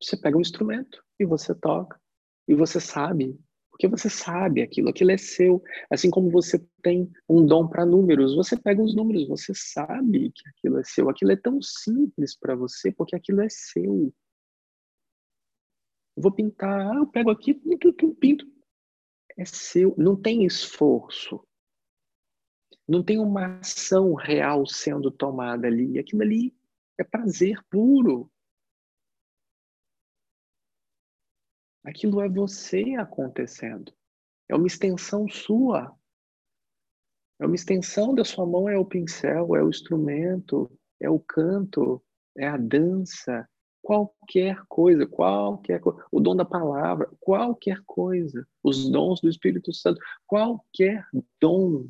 Você 0.00 0.16
pega 0.16 0.36
um 0.36 0.40
instrumento 0.40 1.04
e 1.18 1.24
você 1.24 1.54
toca, 1.54 2.00
e 2.48 2.54
você 2.54 2.80
sabe, 2.80 3.38
porque 3.70 3.88
você 3.88 4.08
sabe 4.08 4.62
aquilo, 4.62 4.88
aquilo 4.88 5.10
é 5.10 5.18
seu. 5.18 5.62
Assim 5.90 6.10
como 6.10 6.30
você 6.30 6.58
tem 6.82 7.12
um 7.28 7.44
dom 7.44 7.68
para 7.68 7.84
números, 7.84 8.34
você 8.34 8.56
pega 8.58 8.82
os 8.82 8.94
números, 8.94 9.28
você 9.28 9.52
sabe 9.54 10.32
que 10.32 10.48
aquilo 10.48 10.78
é 10.78 10.84
seu. 10.84 11.10
Aquilo 11.10 11.32
é 11.32 11.36
tão 11.36 11.60
simples 11.60 12.34
para 12.34 12.54
você, 12.56 12.90
porque 12.90 13.14
aquilo 13.14 13.42
é 13.42 13.48
seu. 13.50 14.12
Vou 16.16 16.32
pintar, 16.32 16.92
ah, 16.92 16.96
eu 16.96 17.06
pego 17.06 17.30
aqui, 17.30 17.54
pinto. 17.54 18.46
É 19.36 19.44
seu, 19.44 19.94
não 19.98 20.16
tem 20.16 20.44
esforço 20.44 21.46
não 22.88 23.02
tem 23.02 23.18
uma 23.18 23.58
ação 23.58 24.14
real 24.14 24.66
sendo 24.66 25.10
tomada 25.10 25.66
ali. 25.66 25.98
Aquilo 25.98 26.22
ali 26.22 26.54
é 26.98 27.02
prazer 27.02 27.60
puro. 27.68 28.30
Aquilo 31.84 32.20
é 32.20 32.28
você 32.28 32.94
acontecendo. 32.98 33.92
É 34.48 34.54
uma 34.54 34.66
extensão 34.66 35.28
sua. 35.28 35.96
É 37.40 37.46
uma 37.46 37.54
extensão 37.54 38.14
da 38.14 38.24
sua 38.24 38.46
mão, 38.46 38.68
é 38.68 38.78
o 38.78 38.84
pincel, 38.84 39.54
é 39.56 39.62
o 39.62 39.68
instrumento, 39.68 40.70
é 41.00 41.10
o 41.10 41.20
canto, 41.20 42.02
é 42.36 42.46
a 42.46 42.56
dança, 42.56 43.48
qualquer 43.86 44.66
coisa, 44.66 45.06
qualquer 45.06 45.80
coisa, 45.80 46.04
o 46.10 46.18
dom 46.18 46.34
da 46.34 46.44
palavra, 46.44 47.08
qualquer 47.20 47.80
coisa, 47.86 48.44
os 48.60 48.90
dons 48.90 49.20
do 49.20 49.28
Espírito 49.28 49.72
Santo, 49.72 50.00
qualquer 50.26 51.08
dom 51.40 51.88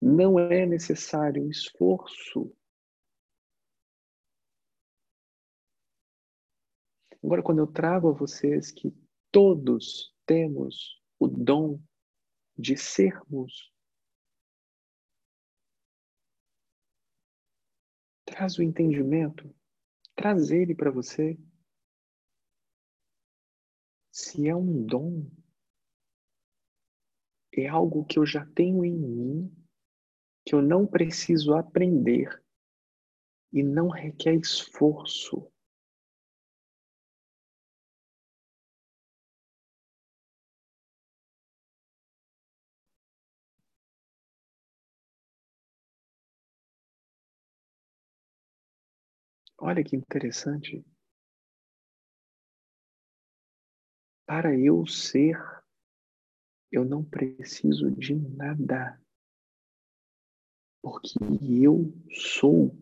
não 0.00 0.38
é 0.38 0.64
necessário 0.64 1.50
esforço. 1.50 2.50
Agora, 7.22 7.42
quando 7.42 7.58
eu 7.58 7.66
trago 7.66 8.08
a 8.08 8.12
vocês 8.12 8.72
que 8.72 8.90
todos 9.30 10.14
temos 10.24 10.98
o 11.18 11.28
dom 11.28 11.78
de 12.56 12.74
sermos, 12.74 13.70
traz 18.24 18.56
o 18.56 18.62
entendimento, 18.62 19.54
traz 20.22 20.52
ele 20.52 20.72
para 20.72 20.88
você. 20.88 21.36
Se 24.12 24.48
é 24.48 24.54
um 24.54 24.86
dom, 24.86 25.28
é 27.52 27.66
algo 27.66 28.04
que 28.04 28.20
eu 28.20 28.24
já 28.24 28.46
tenho 28.46 28.84
em 28.84 28.96
mim 28.96 29.66
que 30.46 30.54
eu 30.54 30.62
não 30.62 30.86
preciso 30.86 31.54
aprender 31.54 32.40
e 33.52 33.64
não 33.64 33.88
requer 33.88 34.34
esforço. 34.34 35.51
Olha 49.62 49.82
que 49.82 49.96
interessante. 49.96 50.84
Para 54.26 54.52
eu 54.58 54.84
ser, 54.84 55.38
eu 56.72 56.84
não 56.84 57.04
preciso 57.04 57.88
de 57.88 58.16
nada. 58.16 59.00
Porque 60.80 61.18
eu 61.60 61.92
sou. 62.12 62.72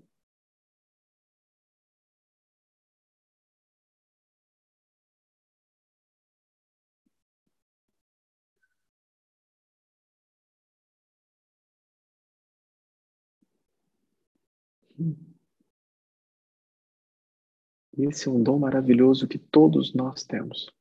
Esse 18.02 18.28
é 18.28 18.30
um 18.30 18.42
dom 18.42 18.58
maravilhoso 18.58 19.28
que 19.28 19.38
todos 19.38 19.92
nós 19.92 20.24
temos. 20.24 20.72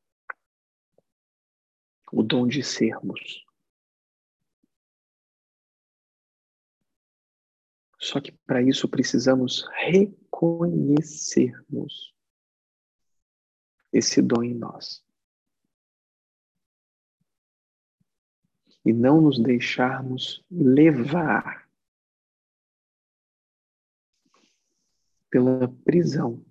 O 2.13 2.23
dom 2.23 2.47
de 2.47 2.63
sermos. 2.63 3.45
Só 7.99 8.21
que 8.21 8.31
para 8.31 8.61
isso 8.61 8.87
precisamos 8.87 9.67
reconhecermos 9.73 12.15
esse 13.91 14.21
dom 14.21 14.43
em 14.43 14.53
nós. 14.53 15.03
E 18.85 18.93
não 18.93 19.19
nos 19.19 19.43
deixarmos 19.43 20.41
levar 20.49 21.67
pela 25.29 25.67
prisão 25.83 26.45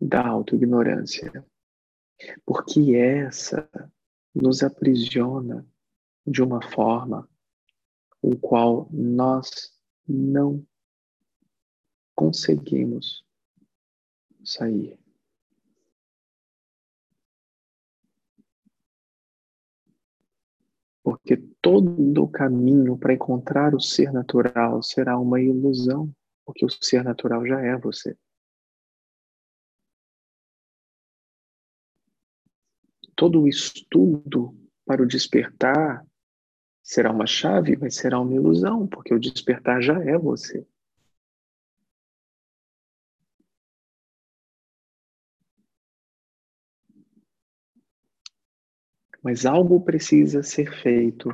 da 0.00 0.26
autoignorância, 0.26 1.44
porque 2.44 2.94
essa 2.94 3.68
nos 4.34 4.62
aprisiona 4.62 5.66
de 6.26 6.42
uma 6.42 6.62
forma 6.62 7.28
o 8.22 8.36
qual 8.36 8.88
nós 8.92 9.72
não 10.06 10.64
conseguimos 12.14 13.24
sair. 14.44 14.98
Porque 21.02 21.36
todo 21.62 22.22
o 22.22 22.28
caminho 22.28 22.96
para 22.96 23.14
encontrar 23.14 23.74
o 23.74 23.80
ser 23.80 24.12
natural 24.12 24.82
será 24.82 25.18
uma 25.18 25.40
ilusão, 25.40 26.14
porque 26.44 26.64
o 26.64 26.68
ser 26.68 27.02
natural 27.02 27.44
já 27.46 27.60
é 27.60 27.76
você. 27.76 28.16
Todo 33.20 33.42
o 33.42 33.46
estudo 33.46 34.58
para 34.86 35.02
o 35.02 35.06
despertar 35.06 36.06
será 36.82 37.12
uma 37.12 37.26
chave, 37.26 37.76
mas 37.76 37.96
será 37.96 38.18
uma 38.18 38.34
ilusão, 38.34 38.88
porque 38.88 39.12
o 39.12 39.20
despertar 39.20 39.82
já 39.82 40.02
é 40.02 40.16
você. 40.16 40.66
Mas 49.22 49.44
algo 49.44 49.84
precisa 49.84 50.42
ser 50.42 50.72
feito. 50.80 51.28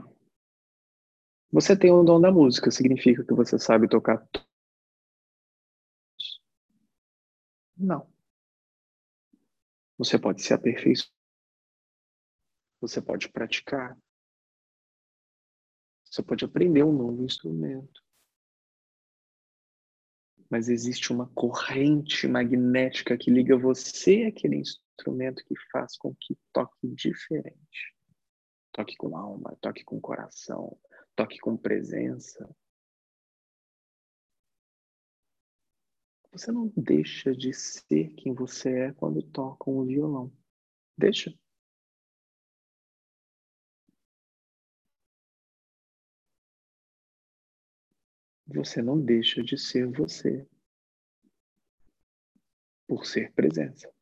Você 1.53 1.79
tem 1.79 1.93
o 1.93 2.03
dom 2.03 2.21
da 2.21 2.33
música, 2.33 2.69
significa 2.73 3.23
que 3.23 3.33
você 3.33 3.61
sabe 3.61 3.89
tocar. 3.89 4.29
Não. 7.77 8.13
Você 9.97 10.19
pode 10.19 10.43
se 10.43 10.53
aperfeiçoar 10.53 11.16
você 12.81 13.01
pode 13.01 13.29
praticar. 13.29 13.97
Você 16.05 16.23
pode 16.23 16.45
aprender 16.45 16.85
um 16.85 16.93
novo 16.93 17.25
instrumento. 17.25 18.05
Mas 20.49 20.69
existe 20.69 21.13
uma 21.13 21.29
corrente 21.31 22.29
magnética 22.29 23.19
que 23.19 23.31
liga 23.31 23.59
você 23.59 24.25
àquele 24.25 24.57
instrumento 24.57 25.45
que 25.45 25.55
faz 25.71 25.97
com 25.99 26.15
que 26.15 26.39
toque 26.53 26.87
diferente. 26.95 27.95
Toque 28.73 28.97
com 28.97 29.17
alma, 29.17 29.57
toque 29.61 29.83
com 29.85 30.01
coração, 30.01 30.79
toque 31.17 31.39
com 31.39 31.57
presença. 31.57 32.49
Você 36.31 36.53
não 36.53 36.71
deixa 36.77 37.35
de 37.35 37.53
ser 37.53 38.15
quem 38.15 38.35
você 38.35 38.71
é 38.71 38.93
quando 38.93 39.23
toca 39.23 39.71
um 39.71 39.85
violão. 39.85 40.31
Deixa. 40.97 41.35
Você 48.47 48.81
não 48.81 49.01
deixa 49.01 49.43
de 49.43 49.59
ser 49.59 49.87
você 49.91 50.49
por 52.87 53.05
ser 53.05 53.33
presença. 53.33 53.93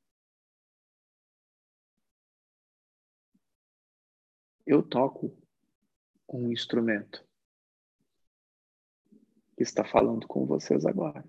Eu 4.67 4.83
toco 4.83 5.37
um 6.29 6.53
instrumento 6.53 7.27
que 9.57 9.63
está 9.63 9.85
falando 9.85 10.27
com 10.27 10.45
vocês 10.47 10.85
agora. 10.85 11.25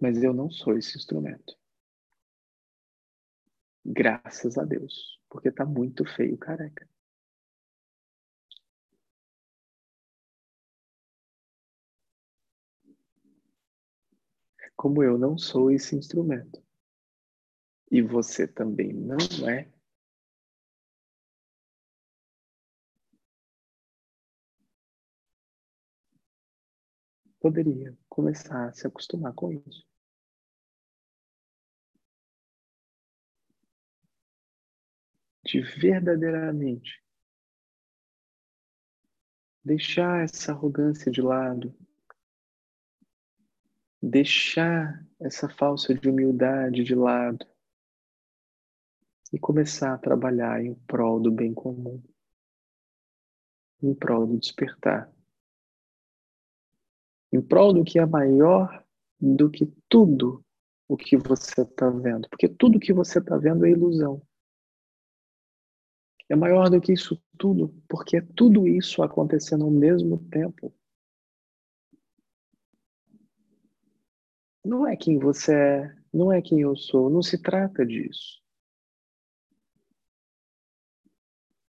Mas 0.00 0.22
eu 0.22 0.34
não 0.34 0.50
sou 0.50 0.76
esse 0.76 0.98
instrumento. 0.98 1.58
Graças 3.84 4.58
a 4.58 4.64
Deus, 4.64 5.20
porque 5.28 5.48
está 5.48 5.64
muito 5.64 6.04
feio 6.04 6.36
careca. 6.36 6.88
Como 14.76 15.02
eu 15.02 15.18
não 15.18 15.38
sou 15.38 15.70
esse 15.70 15.96
instrumento. 15.96 16.62
E 17.90 18.02
você 18.02 18.46
também 18.46 18.92
não 18.92 19.18
é. 19.48 19.70
Poderia 27.40 27.96
começar 28.08 28.68
a 28.68 28.72
se 28.72 28.86
acostumar 28.86 29.34
com 29.34 29.52
isso. 29.52 29.86
De 35.44 35.60
verdadeiramente 35.60 37.04
deixar 39.64 40.24
essa 40.24 40.52
arrogância 40.52 41.10
de 41.10 41.22
lado, 41.22 41.74
deixar 44.08 45.02
essa 45.18 45.48
falsa 45.48 45.94
de 45.94 46.08
humildade 46.08 46.84
de 46.84 46.94
lado 46.94 47.46
e 49.32 49.38
começar 49.38 49.94
a 49.94 49.98
trabalhar 49.98 50.62
em 50.62 50.74
prol 50.74 51.18
do 51.18 51.32
bem 51.32 51.54
comum, 51.54 52.02
em 53.82 53.94
prol 53.94 54.26
do 54.26 54.38
despertar, 54.38 55.10
em 57.32 57.40
prol 57.40 57.72
do 57.72 57.82
que 57.82 57.98
é 57.98 58.06
maior 58.06 58.84
do 59.20 59.50
que 59.50 59.66
tudo 59.88 60.44
o 60.86 60.96
que 60.96 61.16
você 61.16 61.62
está 61.62 61.88
vendo, 61.88 62.28
porque 62.28 62.48
tudo 62.48 62.78
que 62.78 62.92
você 62.92 63.18
está 63.18 63.38
vendo 63.38 63.64
é 63.64 63.70
ilusão. 63.70 64.22
É 66.28 66.36
maior 66.36 66.70
do 66.70 66.80
que 66.80 66.92
isso 66.92 67.20
tudo, 67.38 67.74
porque 67.88 68.18
é 68.18 68.20
tudo 68.20 68.68
isso 68.68 69.02
acontecendo 69.02 69.64
ao 69.64 69.70
mesmo 69.70 70.18
tempo. 70.30 70.74
Não 74.64 74.86
é 74.86 74.96
quem 74.96 75.18
você 75.18 75.54
é, 75.54 75.96
não 76.12 76.32
é 76.32 76.40
quem 76.40 76.60
eu 76.60 76.74
sou, 76.74 77.10
não 77.10 77.22
se 77.22 77.40
trata 77.40 77.84
disso. 77.84 78.42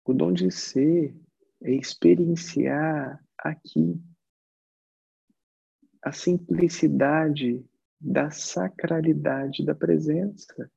O 0.05 0.13
dom 0.13 0.33
de 0.33 0.51
ser 0.51 1.17
é 1.63 1.73
experienciar 1.73 3.25
aqui 3.39 3.99
a 6.03 6.13
simplicidade 6.13 7.65
da 7.99 8.31
sacralidade 8.31 9.65
da 9.65 9.75
presença. 9.75 10.71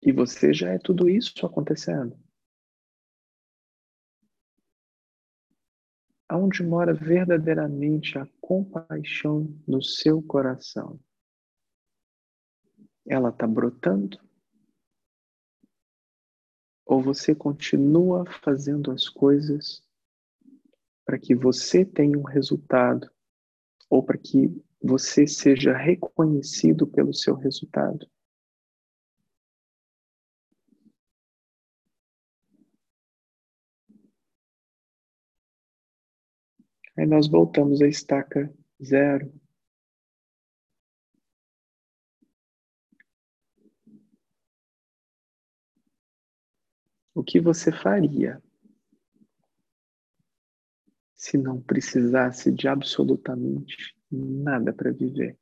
E 0.00 0.12
você 0.12 0.54
já 0.54 0.70
é 0.70 0.78
tudo 0.78 1.10
isso 1.10 1.44
acontecendo. 1.44 2.18
Aonde 6.34 6.64
mora 6.64 6.92
verdadeiramente 6.92 8.18
a 8.18 8.26
compaixão 8.40 9.56
no 9.68 9.80
seu 9.80 10.20
coração. 10.20 10.98
Ela 13.06 13.28
está 13.28 13.46
brotando? 13.46 14.18
Ou 16.84 17.00
você 17.00 17.36
continua 17.36 18.24
fazendo 18.42 18.90
as 18.90 19.08
coisas 19.08 19.86
para 21.04 21.20
que 21.20 21.36
você 21.36 21.84
tenha 21.84 22.18
um 22.18 22.24
resultado 22.24 23.08
ou 23.88 24.02
para 24.02 24.18
que 24.18 24.50
você 24.82 25.28
seja 25.28 25.72
reconhecido 25.72 26.84
pelo 26.84 27.14
seu 27.14 27.36
resultado. 27.36 28.10
Aí 36.96 37.06
nós 37.06 37.26
voltamos 37.28 37.82
à 37.82 37.88
estaca 37.88 38.52
zero. 38.82 39.32
O 47.14 47.22
que 47.22 47.40
você 47.40 47.72
faria 47.72 48.42
se 51.14 51.36
não 51.38 51.60
precisasse 51.60 52.52
de 52.52 52.68
absolutamente 52.68 53.96
nada 54.10 54.72
para 54.72 54.92
viver? 54.92 55.38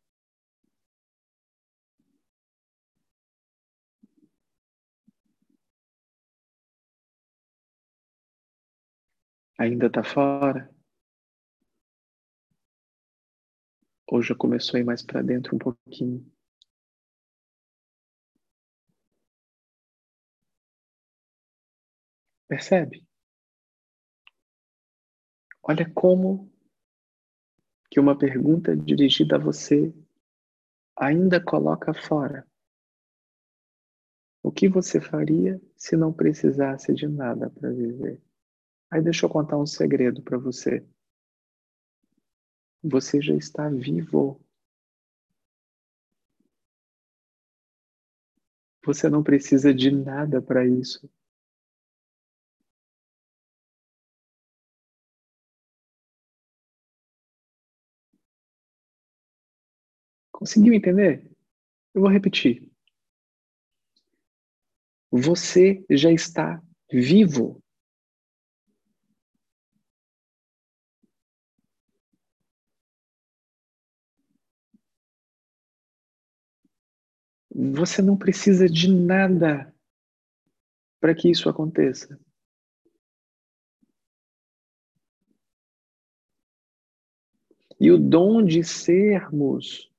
Ainda 9.58 9.86
está 9.86 10.02
fora? 10.02 10.70
Ou 14.12 14.20
já 14.20 14.34
começou 14.34 14.76
a 14.76 14.80
ir 14.80 14.84
mais 14.84 15.00
para 15.00 15.22
dentro 15.22 15.56
um 15.56 15.58
pouquinho? 15.58 16.22
Percebe? 22.46 23.02
Olha 25.62 25.90
como 25.94 26.52
que 27.90 27.98
uma 27.98 28.18
pergunta 28.18 28.76
dirigida 28.76 29.36
a 29.36 29.38
você 29.38 29.90
ainda 30.94 31.42
coloca 31.42 31.94
fora. 31.94 32.46
O 34.42 34.52
que 34.52 34.68
você 34.68 35.00
faria 35.00 35.58
se 35.74 35.96
não 35.96 36.12
precisasse 36.12 36.92
de 36.92 37.08
nada 37.08 37.48
para 37.48 37.70
viver? 37.70 38.20
Aí 38.90 39.00
deixa 39.00 39.24
eu 39.24 39.30
contar 39.30 39.56
um 39.56 39.64
segredo 39.64 40.20
para 40.20 40.36
você. 40.36 40.86
Você 42.82 43.20
já 43.20 43.34
está 43.34 43.68
vivo. 43.68 44.40
Você 48.84 49.08
não 49.08 49.22
precisa 49.22 49.72
de 49.72 49.90
nada 49.90 50.42
para 50.42 50.66
isso. 50.66 51.08
Conseguiu 60.32 60.74
entender? 60.74 61.30
Eu 61.94 62.00
vou 62.00 62.10
repetir. 62.10 62.68
Você 65.12 65.84
já 65.88 66.10
está 66.10 66.60
vivo. 66.90 67.62
Você 77.54 78.00
não 78.00 78.16
precisa 78.16 78.68
de 78.68 78.88
nada 78.88 79.74
para 81.00 81.14
que 81.14 81.30
isso 81.30 81.48
aconteça. 81.48 82.18
E 87.78 87.90
o 87.90 87.98
dom 87.98 88.42
de 88.42 88.62
sermos 88.62 89.90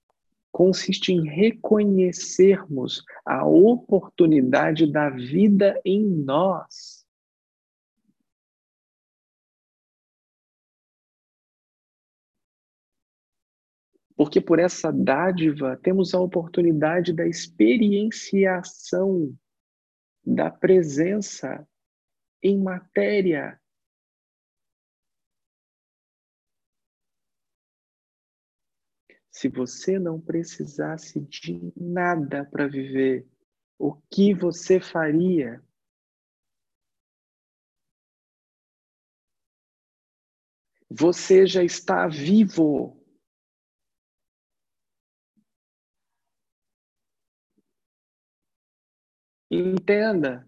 consiste 0.51 1.11
em 1.11 1.27
reconhecermos 1.27 3.03
a 3.25 3.45
oportunidade 3.45 4.89
da 4.89 5.09
vida 5.09 5.79
em 5.83 6.01
nós. 6.05 7.02
Porque 14.15 14.39
por 14.39 14.59
essa 14.59 14.91
dádiva 14.91 15.77
temos 15.81 16.13
a 16.13 16.19
oportunidade 16.19 17.13
da 17.13 17.27
experienciação 17.27 19.35
da 20.25 20.51
presença 20.51 21.67
em 22.41 22.61
matéria 22.61 23.59
Se 29.33 29.49
você 29.49 29.97
não 29.97 30.21
precisasse 30.21 31.19
de 31.19 31.73
nada 31.75 32.45
para 32.45 32.67
viver, 32.67 33.27
o 33.79 33.95
que 34.09 34.33
você 34.33 34.79
faria? 34.79 35.61
Você 40.89 41.47
já 41.47 41.63
está 41.63 42.07
vivo. 42.07 43.02
Entenda 49.53 50.47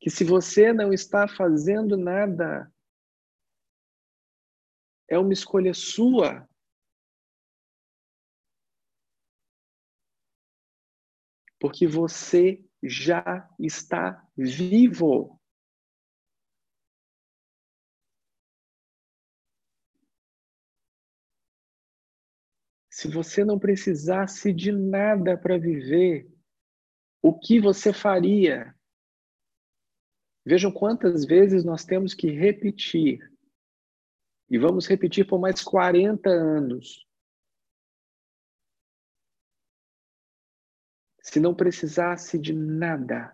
que 0.00 0.10
se 0.10 0.24
você 0.24 0.72
não 0.72 0.92
está 0.92 1.28
fazendo 1.28 1.96
nada, 1.96 2.72
é 5.08 5.18
uma 5.18 5.32
escolha 5.32 5.74
sua. 5.74 6.48
porque 11.60 11.86
você 11.86 12.64
já 12.82 13.46
está 13.58 14.26
vivo. 14.34 15.38
Se 22.90 23.08
você 23.08 23.44
não 23.44 23.58
precisasse 23.58 24.52
de 24.52 24.72
nada 24.72 25.36
para 25.36 25.58
viver, 25.58 26.26
o 27.22 27.38
que 27.38 27.60
você 27.60 27.92
faria? 27.92 28.74
Vejam 30.44 30.72
quantas 30.72 31.24
vezes 31.24 31.64
nós 31.64 31.84
temos 31.84 32.14
que 32.14 32.30
repetir. 32.30 33.20
E 34.48 34.58
vamos 34.58 34.86
repetir 34.86 35.26
por 35.26 35.38
mais 35.38 35.62
40 35.62 36.28
anos. 36.28 37.06
se 41.30 41.38
não 41.38 41.54
precisasse 41.54 42.36
de 42.36 42.52
nada, 42.52 43.32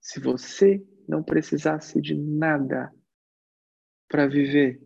se 0.00 0.18
você 0.18 0.82
não 1.06 1.22
precisasse 1.22 2.00
de 2.00 2.14
nada 2.14 2.90
para 4.08 4.26
viver, 4.26 4.80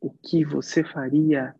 o 0.00 0.12
que 0.12 0.44
você 0.44 0.82
faria? 0.82 1.54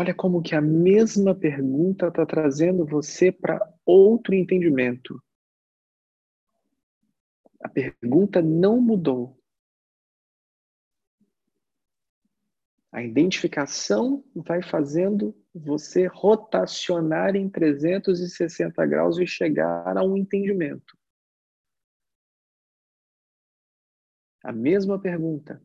Olha 0.00 0.14
como 0.14 0.40
que 0.40 0.54
a 0.54 0.62
mesma 0.62 1.34
pergunta 1.34 2.08
está 2.08 2.24
trazendo 2.24 2.86
você 2.86 3.30
para 3.30 3.60
outro 3.84 4.34
entendimento. 4.34 5.22
A 7.62 7.68
pergunta 7.68 8.40
não 8.40 8.80
mudou. 8.80 9.38
A 12.90 13.02
identificação 13.02 14.24
vai 14.34 14.62
fazendo 14.62 15.36
você 15.54 16.06
rotacionar 16.06 17.36
em 17.36 17.50
360 17.50 18.86
graus 18.86 19.18
e 19.18 19.26
chegar 19.26 19.98
a 19.98 20.02
um 20.02 20.16
entendimento. 20.16 20.96
A 24.42 24.50
mesma 24.50 24.98
pergunta. 24.98 25.62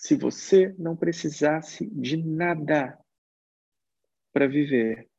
Se 0.00 0.16
você 0.16 0.74
não 0.78 0.96
precisasse 0.96 1.86
de 1.90 2.16
nada 2.16 2.98
para 4.32 4.48
viver, 4.48 5.10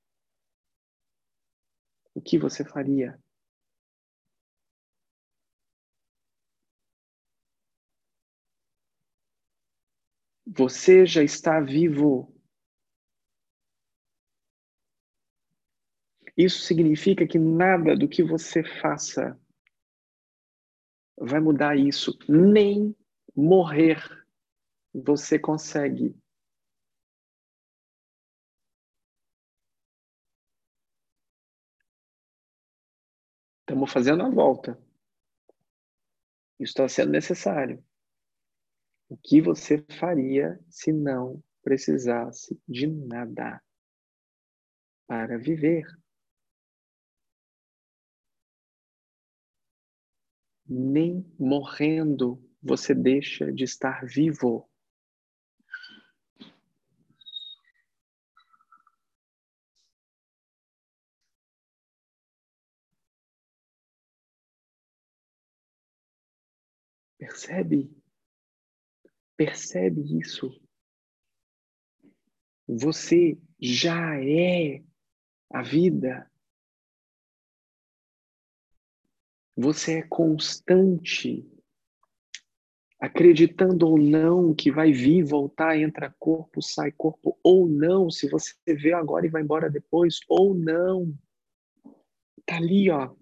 o 2.16 2.22
que 2.22 2.40
você 2.40 2.66
faria? 2.66 3.22
Você 10.48 11.06
já 11.06 11.24
está 11.24 11.60
vivo. 11.60 12.36
Isso 16.36 16.62
significa 16.62 17.28
que 17.28 17.38
nada 17.38 17.96
do 17.96 18.10
que 18.10 18.24
você 18.24 18.64
faça 18.82 19.40
vai 21.16 21.40
mudar 21.40 21.78
isso, 21.78 22.18
nem 22.28 22.96
morrer 23.36 24.21
você 24.94 25.40
consegue 25.40 26.16
Estamos 33.72 33.94
fazendo 33.94 34.24
a 34.24 34.30
volta. 34.30 34.78
Isso 36.60 36.72
está 36.72 36.90
sendo 36.90 37.12
necessário. 37.12 37.82
O 39.08 39.18
que 39.18 39.42
você 39.42 39.84
faria 39.98 40.60
se 40.70 40.92
não 40.92 41.42
precisasse 41.64 42.62
de 42.68 42.86
nada 42.86 43.62
para 45.08 45.38
viver? 45.38 45.86
Nem 50.68 51.26
morrendo 51.40 52.42
você 52.62 52.94
deixa 52.94 53.52
de 53.52 53.64
estar 53.64 54.06
vivo. 54.06 54.71
Percebe? 67.22 67.96
Percebe 69.38 70.02
isso? 70.20 70.60
Você 72.68 73.38
já 73.60 74.20
é 74.20 74.84
a 75.52 75.62
vida. 75.62 76.28
Você 79.56 80.00
é 80.00 80.02
constante, 80.02 81.48
acreditando 83.00 83.88
ou 83.88 84.00
não 84.00 84.56
que 84.56 84.72
vai 84.72 84.92
vir, 84.92 85.24
voltar, 85.24 85.78
entra 85.78 86.16
corpo, 86.18 86.60
sai 86.60 86.92
corpo, 86.92 87.38
ou 87.44 87.70
não, 87.70 88.10
se 88.10 88.28
você 88.28 88.56
vê 88.66 88.94
agora 88.94 89.28
e 89.28 89.30
vai 89.30 89.44
embora 89.44 89.70
depois, 89.70 90.22
ou 90.28 90.56
não. 90.56 91.16
Tá 92.48 92.56
ali, 92.56 92.90
ó, 92.90 93.16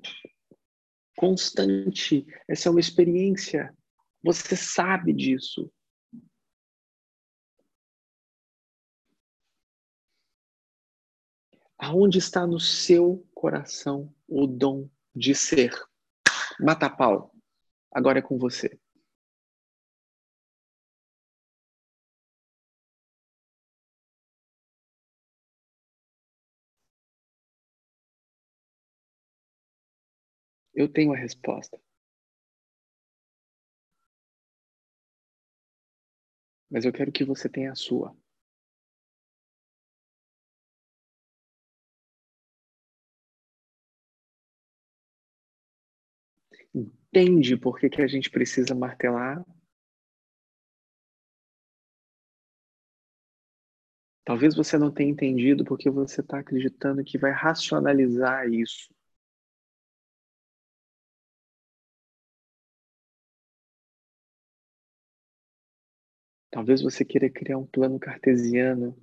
constante. 1.18 2.26
Essa 2.48 2.70
é 2.70 2.72
uma 2.72 2.80
experiência. 2.80 3.76
Você 4.24 4.56
sabe 4.56 5.14
disso. 5.14 5.72
Aonde 11.78 12.18
está 12.18 12.46
no 12.46 12.60
seu 12.60 13.26
coração 13.34 14.14
o 14.28 14.46
dom 14.46 14.90
de 15.16 15.34
ser? 15.34 15.72
Mata 16.60 16.90
pau. 16.90 17.34
Agora 17.92 18.20
é 18.20 18.22
com 18.22 18.38
você. 18.38 18.78
Eu 30.74 30.88
tenho 30.88 31.14
a 31.14 31.18
resposta. 31.18 31.80
Mas 36.70 36.86
eu 36.86 36.94
quero 36.94 37.12
que 37.12 37.24
você 37.24 37.50
tenha 37.50 37.72
a 37.72 37.76
sua. 37.76 38.16
Entende 46.74 47.58
por 47.58 47.80
que, 47.80 47.90
que 47.90 48.02
a 48.02 48.08
gente 48.08 48.30
precisa 48.30 48.74
martelar? 48.76 49.44
Talvez 54.24 54.56
você 54.56 54.78
não 54.78 54.92
tenha 54.92 55.10
entendido 55.10 55.66
porque 55.66 55.90
você 55.90 56.22
está 56.22 56.40
acreditando 56.40 57.04
que 57.04 57.18
vai 57.18 57.32
racionalizar 57.32 58.48
isso. 58.48 58.94
Talvez 66.52 66.82
você 66.84 67.04
queira 67.04 67.28
criar 67.30 67.58
um 67.58 67.66
plano 67.66 68.00
cartesiano 68.00 68.96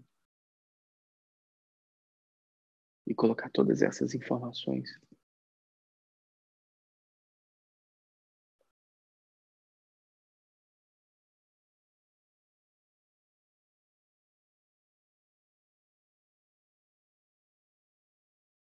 e 3.07 3.15
colocar 3.15 3.49
todas 3.51 3.83
essas 3.83 4.15
informações. 4.15 4.91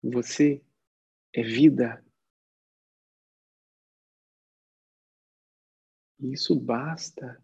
Você 0.04 0.64
é 1.34 1.44
vida. 1.44 2.04
Isso 6.20 6.56
basta. 6.56 7.40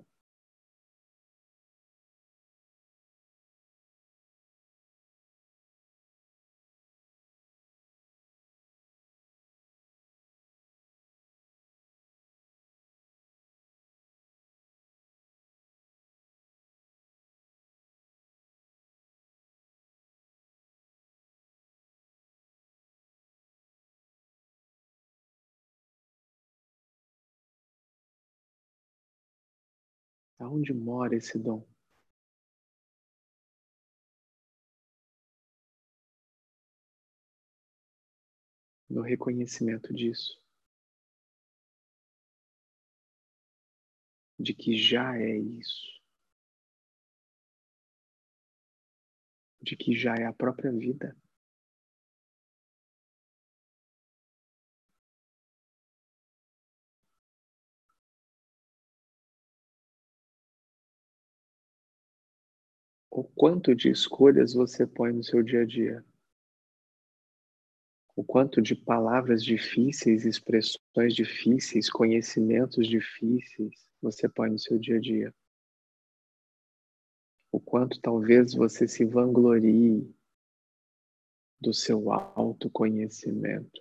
Aonde 30.44 30.74
mora 30.74 31.16
esse 31.16 31.40
dom? 31.40 31.66
No 38.90 39.02
reconhecimento 39.02 39.94
disso. 39.94 40.38
De 44.38 44.54
que 44.54 44.76
já 44.76 45.18
é 45.18 45.38
isso. 45.38 46.02
De 49.62 49.78
que 49.78 49.96
já 49.96 50.14
é 50.16 50.26
a 50.26 50.34
própria 50.34 50.74
vida. 50.74 51.16
O 63.16 63.24
quanto 63.24 63.76
de 63.76 63.92
escolhas 63.92 64.54
você 64.54 64.88
põe 64.88 65.14
no 65.14 65.24
seu 65.24 65.44
dia 65.44 65.62
a 65.62 65.66
dia. 65.66 66.04
O 68.16 68.24
quanto 68.24 68.60
de 68.60 68.76
palavras 68.76 69.44
difíceis, 69.44 70.26
expressões 70.26 71.14
difíceis, 71.14 71.92
conhecimentos 71.92 72.88
difíceis 72.88 73.88
você 74.02 74.28
põe 74.28 74.50
no 74.50 74.58
seu 74.58 74.80
dia 74.80 74.98
a 74.98 75.00
dia. 75.00 75.36
O 77.52 77.60
quanto 77.60 78.02
talvez 78.02 78.56
você 78.56 78.88
se 78.88 79.06
vanglorie 79.06 80.12
do 81.62 81.72
seu 81.72 82.12
autoconhecimento. 82.12 83.80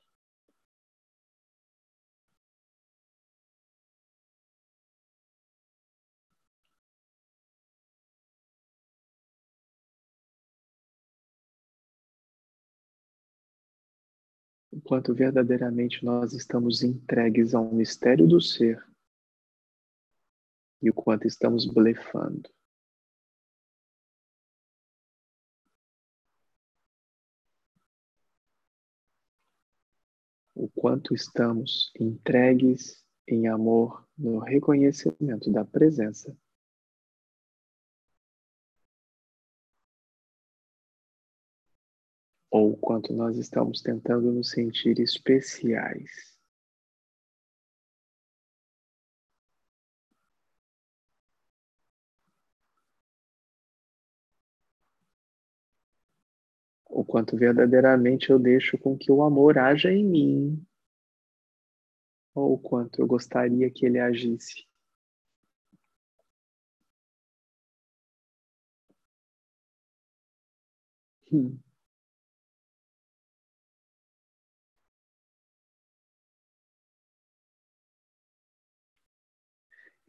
Enquanto 14.92 15.14
verdadeiramente 15.14 16.04
nós 16.04 16.34
estamos 16.34 16.82
entregues 16.82 17.54
ao 17.54 17.72
mistério 17.72 18.28
do 18.28 18.42
ser 18.42 18.86
e 20.82 20.90
o 20.90 20.92
quanto 20.92 21.26
estamos 21.26 21.64
blefando. 21.64 22.50
O 30.54 30.68
quanto 30.68 31.14
estamos 31.14 31.90
entregues 31.98 33.02
em 33.26 33.48
amor 33.48 34.06
no 34.18 34.40
reconhecimento 34.40 35.50
da 35.50 35.64
presença 35.64 36.36
ou 42.52 42.76
quanto 42.76 43.14
nós 43.14 43.38
estamos 43.38 43.80
tentando 43.80 44.30
nos 44.30 44.50
sentir 44.50 45.00
especiais. 45.00 46.36
O 56.90 57.02
quanto 57.02 57.38
verdadeiramente 57.38 58.28
eu 58.28 58.38
deixo 58.38 58.76
com 58.76 58.98
que 58.98 59.10
o 59.10 59.22
amor 59.22 59.56
haja 59.56 59.90
em 59.90 60.04
mim, 60.04 60.66
ou 62.34 62.52
o 62.52 62.58
quanto 62.58 63.00
eu 63.00 63.06
gostaria 63.06 63.70
que 63.70 63.86
ele 63.86 63.98
agisse. 63.98 64.66
Hum. 71.30 71.61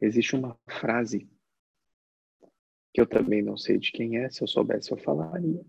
Existe 0.00 0.36
uma 0.36 0.58
frase 0.68 1.28
que 2.92 3.00
eu 3.00 3.06
também 3.06 3.42
não 3.42 3.56
sei 3.56 3.78
de 3.78 3.90
quem 3.90 4.18
é, 4.18 4.30
se 4.30 4.42
eu 4.42 4.46
soubesse 4.46 4.92
eu 4.92 4.96
falaria. 4.96 5.64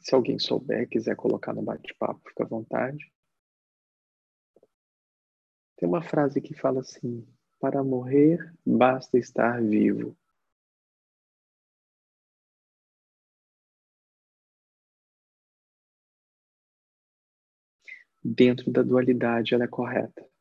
Se 0.00 0.14
alguém 0.14 0.38
souber, 0.38 0.88
quiser 0.88 1.16
colocar 1.16 1.52
no 1.52 1.62
bate-papo, 1.62 2.28
fica 2.28 2.44
à 2.44 2.46
vontade. 2.46 3.12
Tem 5.76 5.88
uma 5.88 6.02
frase 6.02 6.40
que 6.40 6.54
fala 6.54 6.80
assim: 6.80 7.26
para 7.58 7.82
morrer 7.82 8.54
basta 8.64 9.18
estar 9.18 9.60
vivo. 9.60 10.16
Dentro 18.24 18.70
da 18.70 18.82
dualidade, 18.82 19.52
ela 19.52 19.64
é 19.64 19.68
correta. 19.68 20.31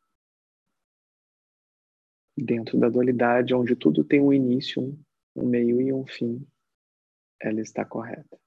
Dentro 2.44 2.80
da 2.80 2.90
dualidade, 2.90 3.54
onde 3.54 3.76
tudo 3.76 4.04
tem 4.04 4.20
um 4.20 4.34
início, 4.34 4.98
um 5.36 5.46
meio 5.46 5.80
e 5.80 5.94
um 5.94 6.08
fim, 6.08 6.44
ela 7.40 7.62
está 7.62 7.86
correta. 7.86 8.40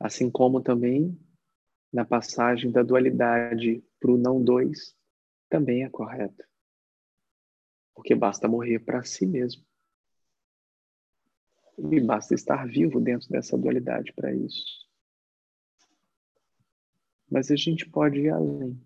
Assim 0.00 0.28
como 0.28 0.60
também 0.60 1.16
na 1.92 2.04
passagem 2.04 2.72
da 2.72 2.82
dualidade 2.82 3.80
para 4.00 4.10
o 4.10 4.18
não 4.18 4.42
dois, 4.42 4.96
também 5.48 5.84
é 5.84 5.88
correto. 5.88 6.44
Porque 7.94 8.12
basta 8.16 8.48
morrer 8.48 8.80
para 8.80 9.04
si 9.04 9.24
mesmo. 9.24 9.64
E 11.78 12.00
basta 12.00 12.34
estar 12.34 12.66
vivo 12.66 13.00
dentro 13.00 13.28
dessa 13.28 13.56
dualidade 13.56 14.12
para 14.14 14.34
isso. 14.34 14.88
Mas 17.30 17.52
a 17.52 17.56
gente 17.56 17.88
pode 17.88 18.18
ir 18.18 18.30
além. 18.30 18.84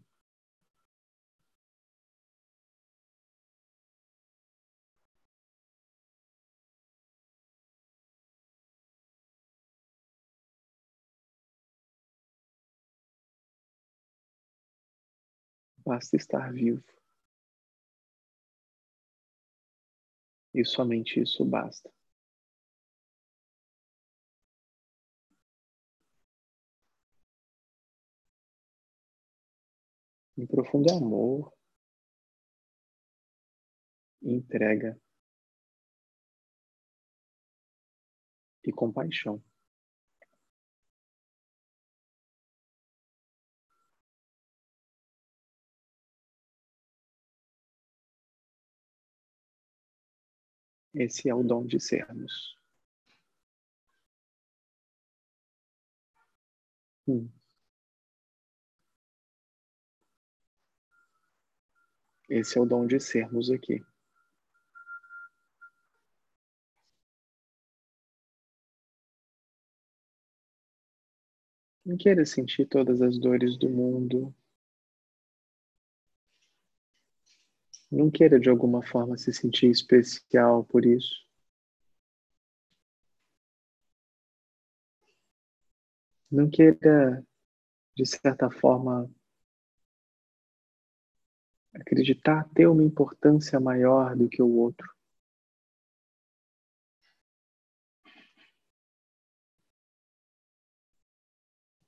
Basta 15.88 16.16
estar 16.16 16.52
vivo. 16.52 16.84
E 20.52 20.62
somente 20.66 21.18
isso 21.18 21.46
basta. 21.46 21.90
Em 30.36 30.46
profundo 30.46 30.92
amor, 30.92 31.50
entrega 34.20 35.00
e 38.62 38.70
compaixão. 38.70 39.42
Esse 50.94 51.28
é 51.28 51.34
o 51.34 51.42
dom 51.42 51.66
de 51.66 51.78
sermos. 51.78 52.56
Hum. 57.06 57.30
Esse 62.28 62.58
é 62.58 62.60
o 62.60 62.66
dom 62.66 62.86
de 62.86 63.00
sermos 63.00 63.50
aqui. 63.50 63.82
Não 71.84 71.96
queira 71.96 72.26
sentir 72.26 72.66
todas 72.66 73.00
as 73.00 73.18
dores 73.18 73.56
do 73.56 73.70
mundo. 73.70 74.34
Não 77.90 78.10
queira 78.10 78.38
de 78.38 78.50
alguma 78.50 78.82
forma 78.82 79.16
se 79.16 79.32
sentir 79.32 79.70
especial 79.70 80.62
por 80.64 80.84
isso. 80.84 81.26
Não 86.30 86.50
queira, 86.50 87.24
de 87.96 88.04
certa 88.04 88.50
forma, 88.50 89.10
acreditar 91.72 92.46
ter 92.54 92.66
uma 92.66 92.84
importância 92.84 93.58
maior 93.58 94.14
do 94.14 94.28
que 94.28 94.42
o 94.42 94.48
outro. 94.48 94.86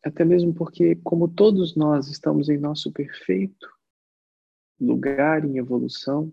Até 0.02 0.24
mesmo 0.24 0.54
porque, 0.54 0.96
como 0.96 1.28
todos 1.28 1.76
nós 1.76 2.08
estamos 2.08 2.48
em 2.48 2.56
nosso 2.56 2.90
perfeito 2.90 3.79
lugar 4.80 5.44
em 5.44 5.58
evolução, 5.58 6.32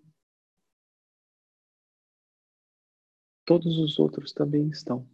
todos 3.46 3.78
os 3.78 4.00
outros 4.00 4.32
também 4.34 4.70
estão. 4.70 5.08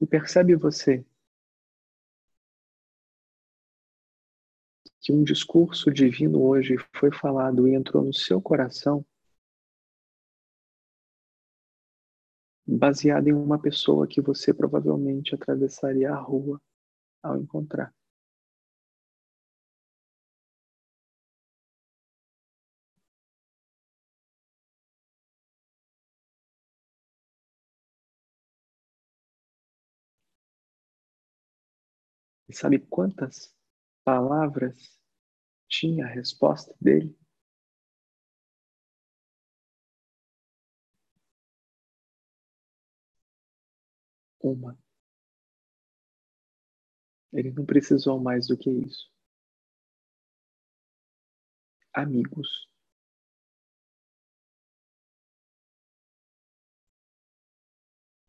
E 0.00 0.06
percebe 0.06 0.56
você 0.56 1.04
que 5.00 5.12
um 5.12 5.22
discurso 5.22 5.90
divino 5.92 6.42
hoje 6.42 6.76
foi 6.92 7.12
falado 7.12 7.68
e 7.68 7.74
entrou 7.74 8.04
no 8.04 8.12
seu 8.12 8.40
coração 8.40 9.04
baseado 12.66 13.28
em 13.28 13.32
uma 13.32 13.60
pessoa 13.60 14.06
que 14.06 14.20
você 14.20 14.54
provavelmente 14.54 15.34
atravessaria 15.34 16.10
a 16.12 16.20
rua 16.20 16.60
ao 17.22 17.38
encontrar. 17.38 17.92
E 32.48 32.54
sabe 32.54 32.78
quantas 32.78 33.52
palavras 34.04 34.76
tinha 35.68 36.06
a 36.06 36.10
resposta 36.10 36.74
dele? 36.80 37.16
Uma. 44.42 44.78
Ele 47.32 47.50
não 47.50 47.64
precisou 47.64 48.20
mais 48.20 48.46
do 48.48 48.56
que 48.56 48.70
isso. 48.70 49.10
Amigos. 51.94 52.68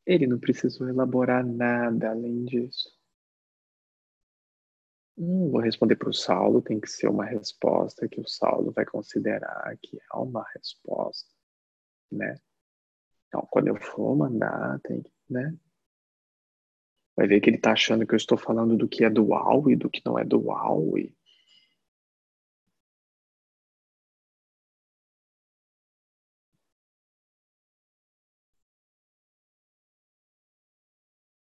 Ele 0.06 0.28
não 0.28 0.40
precisou 0.40 0.88
elaborar 0.90 1.46
nada 1.46 2.12
além 2.12 2.46
disso. 2.46 2.90
Hum, 5.18 5.52
vou 5.52 5.62
responder 5.62 5.96
para 5.96 6.10
o 6.10 6.14
Saulo, 6.14 6.62
tem 6.62 6.80
que 6.80 6.90
ser 6.90 7.08
uma 7.08 7.26
resposta 7.26 8.08
que 8.08 8.20
o 8.20 8.28
Saulo 8.28 8.72
vai 8.72 8.86
considerar 8.86 9.78
que 9.82 9.98
é 9.98 10.16
uma 10.18 10.44
resposta, 10.56 11.30
né? 12.12 12.36
Então, 13.28 13.48
quando 13.52 13.68
eu 13.68 13.76
for 13.76 14.16
mandar, 14.16 14.80
tem 14.82 15.02
que, 15.04 15.12
né? 15.30 15.56
Vai 17.16 17.28
ver 17.28 17.42
que 17.42 17.50
ele 17.50 17.58
está 17.58 17.72
achando 17.72 18.06
que 18.06 18.14
eu 18.14 18.18
estou 18.18 18.38
falando 18.38 18.78
do 18.78 18.88
que 18.88 19.04
é 19.04 19.10
dual 19.10 19.70
e 19.70 19.76
do 19.76 19.90
que 19.90 20.02
não 20.06 20.18
é 20.20 20.24
dual. 20.24 20.98
E... 20.98 21.12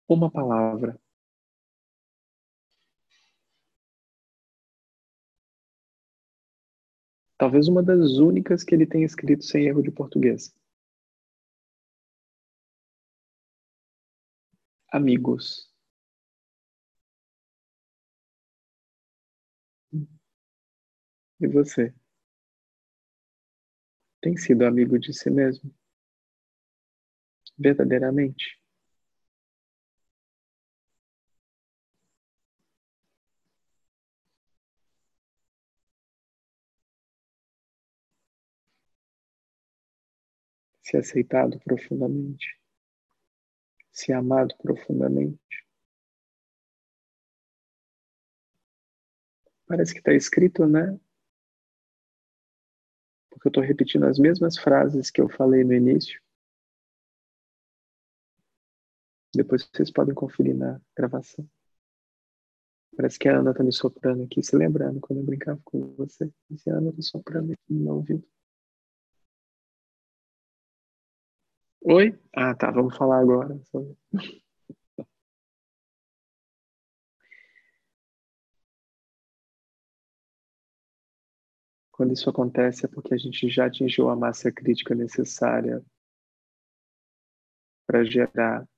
Uma 0.09 0.31
palavra. 0.31 0.99
Talvez 7.39 7.69
uma 7.69 7.83
das 7.83 8.19
únicas 8.19 8.63
que 8.63 8.75
ele 8.75 8.85
tenha 8.85 9.07
escrito 9.07 9.45
sem 9.45 9.67
erro 9.67 9.83
de 9.83 9.91
português. 9.91 10.53
Amigos. 14.93 15.73
E 21.41 21.49
você? 21.49 21.93
Tem 24.23 24.37
sido 24.37 24.65
amigo 24.65 24.97
de 24.97 25.13
si 25.13 25.29
mesmo? 25.29 25.75
Verdadeiramente? 27.57 28.59
Se 40.83 40.97
aceitado 40.97 41.61
profundamente? 41.61 42.58
Se 43.99 44.13
amado 44.13 44.55
profundamente? 44.59 45.67
Parece 49.67 49.93
que 49.93 49.99
está 49.99 50.15
escrito, 50.15 50.67
né? 50.67 50.97
porque 53.29 53.49
eu 53.49 53.51
estou 53.51 53.63
repetindo 53.63 54.05
as 54.05 54.19
mesmas 54.19 54.57
frases 54.57 55.11
que 55.11 55.21
eu 55.21 55.29
falei 55.29 55.65
no 55.65 55.75
início. 55.75 56.21
Depois 59.35 59.69
vocês 59.73 59.91
podem 59.91 60.15
conferir 60.15 60.57
na 60.57 60.81
gravação. 60.97 61.49
Parece 62.97 63.19
que 63.19 63.29
a 63.29 63.39
Ana 63.39 63.51
está 63.51 63.65
me 63.65 63.73
soprando 63.73 64.23
aqui, 64.23 64.43
se 64.45 64.57
lembrando 64.57 65.01
quando 65.01 65.21
eu 65.21 65.27
brincava 65.27 65.61
com 65.65 65.95
você. 65.95 66.33
Disse, 66.49 66.71
a 66.71 66.77
Ana 66.77 66.91
está 66.91 67.03
soprando 67.03 67.53
aqui 67.53 67.73
no 67.73 67.81
meu 67.81 67.95
ouvido. 67.95 68.27
Oi? 71.83 72.19
Ah, 72.35 72.55
tá, 72.55 72.71
vamos 72.71 72.97
falar 72.97 73.19
agora. 73.21 73.59
Quando 81.93 82.13
isso 82.13 82.29
acontece 82.31 82.85
é 82.85 82.89
porque 82.89 83.15
a 83.15 83.17
gente 83.19 83.49
já 83.49 83.67
atingiu 83.67 84.09
a 84.09 84.17
massa 84.17 84.53
crítica 84.53 84.95
necessária 84.95 85.85
para 87.87 88.05
gerar 88.05 88.69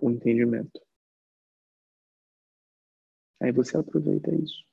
o 0.00 0.08
um 0.08 0.12
entendimento. 0.12 0.80
Aí 3.40 3.52
você 3.52 3.76
aproveita 3.76 4.34
isso. 4.34 4.64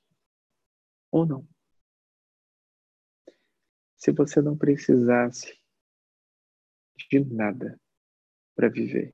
Ou 1.12 1.26
não. 1.26 1.48
Se 3.96 4.12
você 4.12 4.42
não 4.42 4.58
precisasse 4.58 5.63
de 6.98 7.20
nada 7.26 7.80
para 8.56 8.70
viver, 8.70 9.14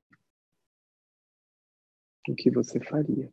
o 2.28 2.34
que 2.34 2.50
você 2.50 2.78
faria? 2.80 3.32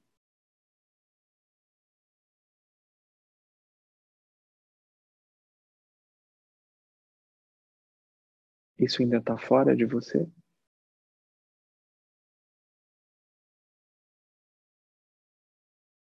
Isso 8.79 9.01
ainda 9.01 9.17
está 9.17 9.37
fora 9.37 9.75
de 9.75 9.85
você? 9.85 10.29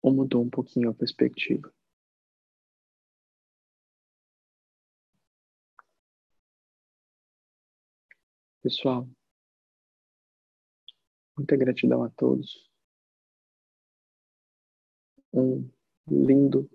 Ou 0.02 0.14
mudou 0.14 0.44
um 0.44 0.50
pouquinho 0.50 0.90
a 0.90 0.94
perspectiva? 0.94 1.74
Pessoal, 8.70 9.10
muita 11.36 11.58
gratidão 11.58 12.04
a 12.04 12.10
todos. 12.12 12.70
Um 15.34 15.68
lindo, 16.08 16.70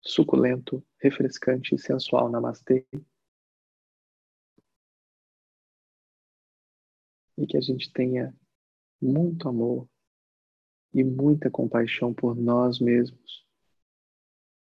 suculento, 0.00 0.82
refrescante 0.98 1.74
e 1.74 1.78
sensual 1.78 2.30
namastê. 2.30 2.86
e 7.36 7.46
que 7.46 7.58
a 7.58 7.60
gente 7.60 7.92
tenha 7.92 8.34
muito 8.98 9.50
amor 9.50 9.86
e 10.94 11.04
muita 11.04 11.50
compaixão 11.50 12.14
por 12.14 12.34
nós 12.34 12.80
mesmos, 12.80 13.46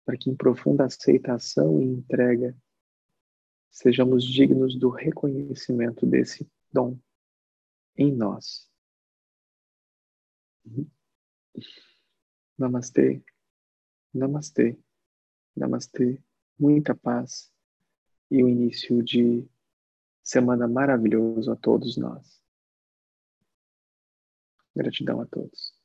para 0.05 0.18
que 0.18 0.30
em 0.30 0.36
profunda 0.36 0.84
aceitação 0.84 1.82
e 1.82 1.86
entrega 1.86 2.53
sejamos 3.72 4.26
dignos 4.26 4.76
do 4.76 4.89
reconhecimento 4.89 6.05
desse 6.05 6.49
dom 6.72 6.99
em 7.95 8.15
nós. 8.15 8.70
Namastê, 12.57 13.24
namastê, 14.13 14.78
namastê, 15.55 16.22
muita 16.59 16.95
paz 16.95 17.51
e 18.30 18.43
o 18.43 18.49
início 18.49 19.03
de 19.03 19.47
semana 20.24 20.68
maravilhoso 20.68 21.51
a 21.51 21.55
todos 21.55 21.95
nós. 21.97 22.41
Gratidão 24.76 25.22
a 25.22 25.26
todos. 25.26 25.77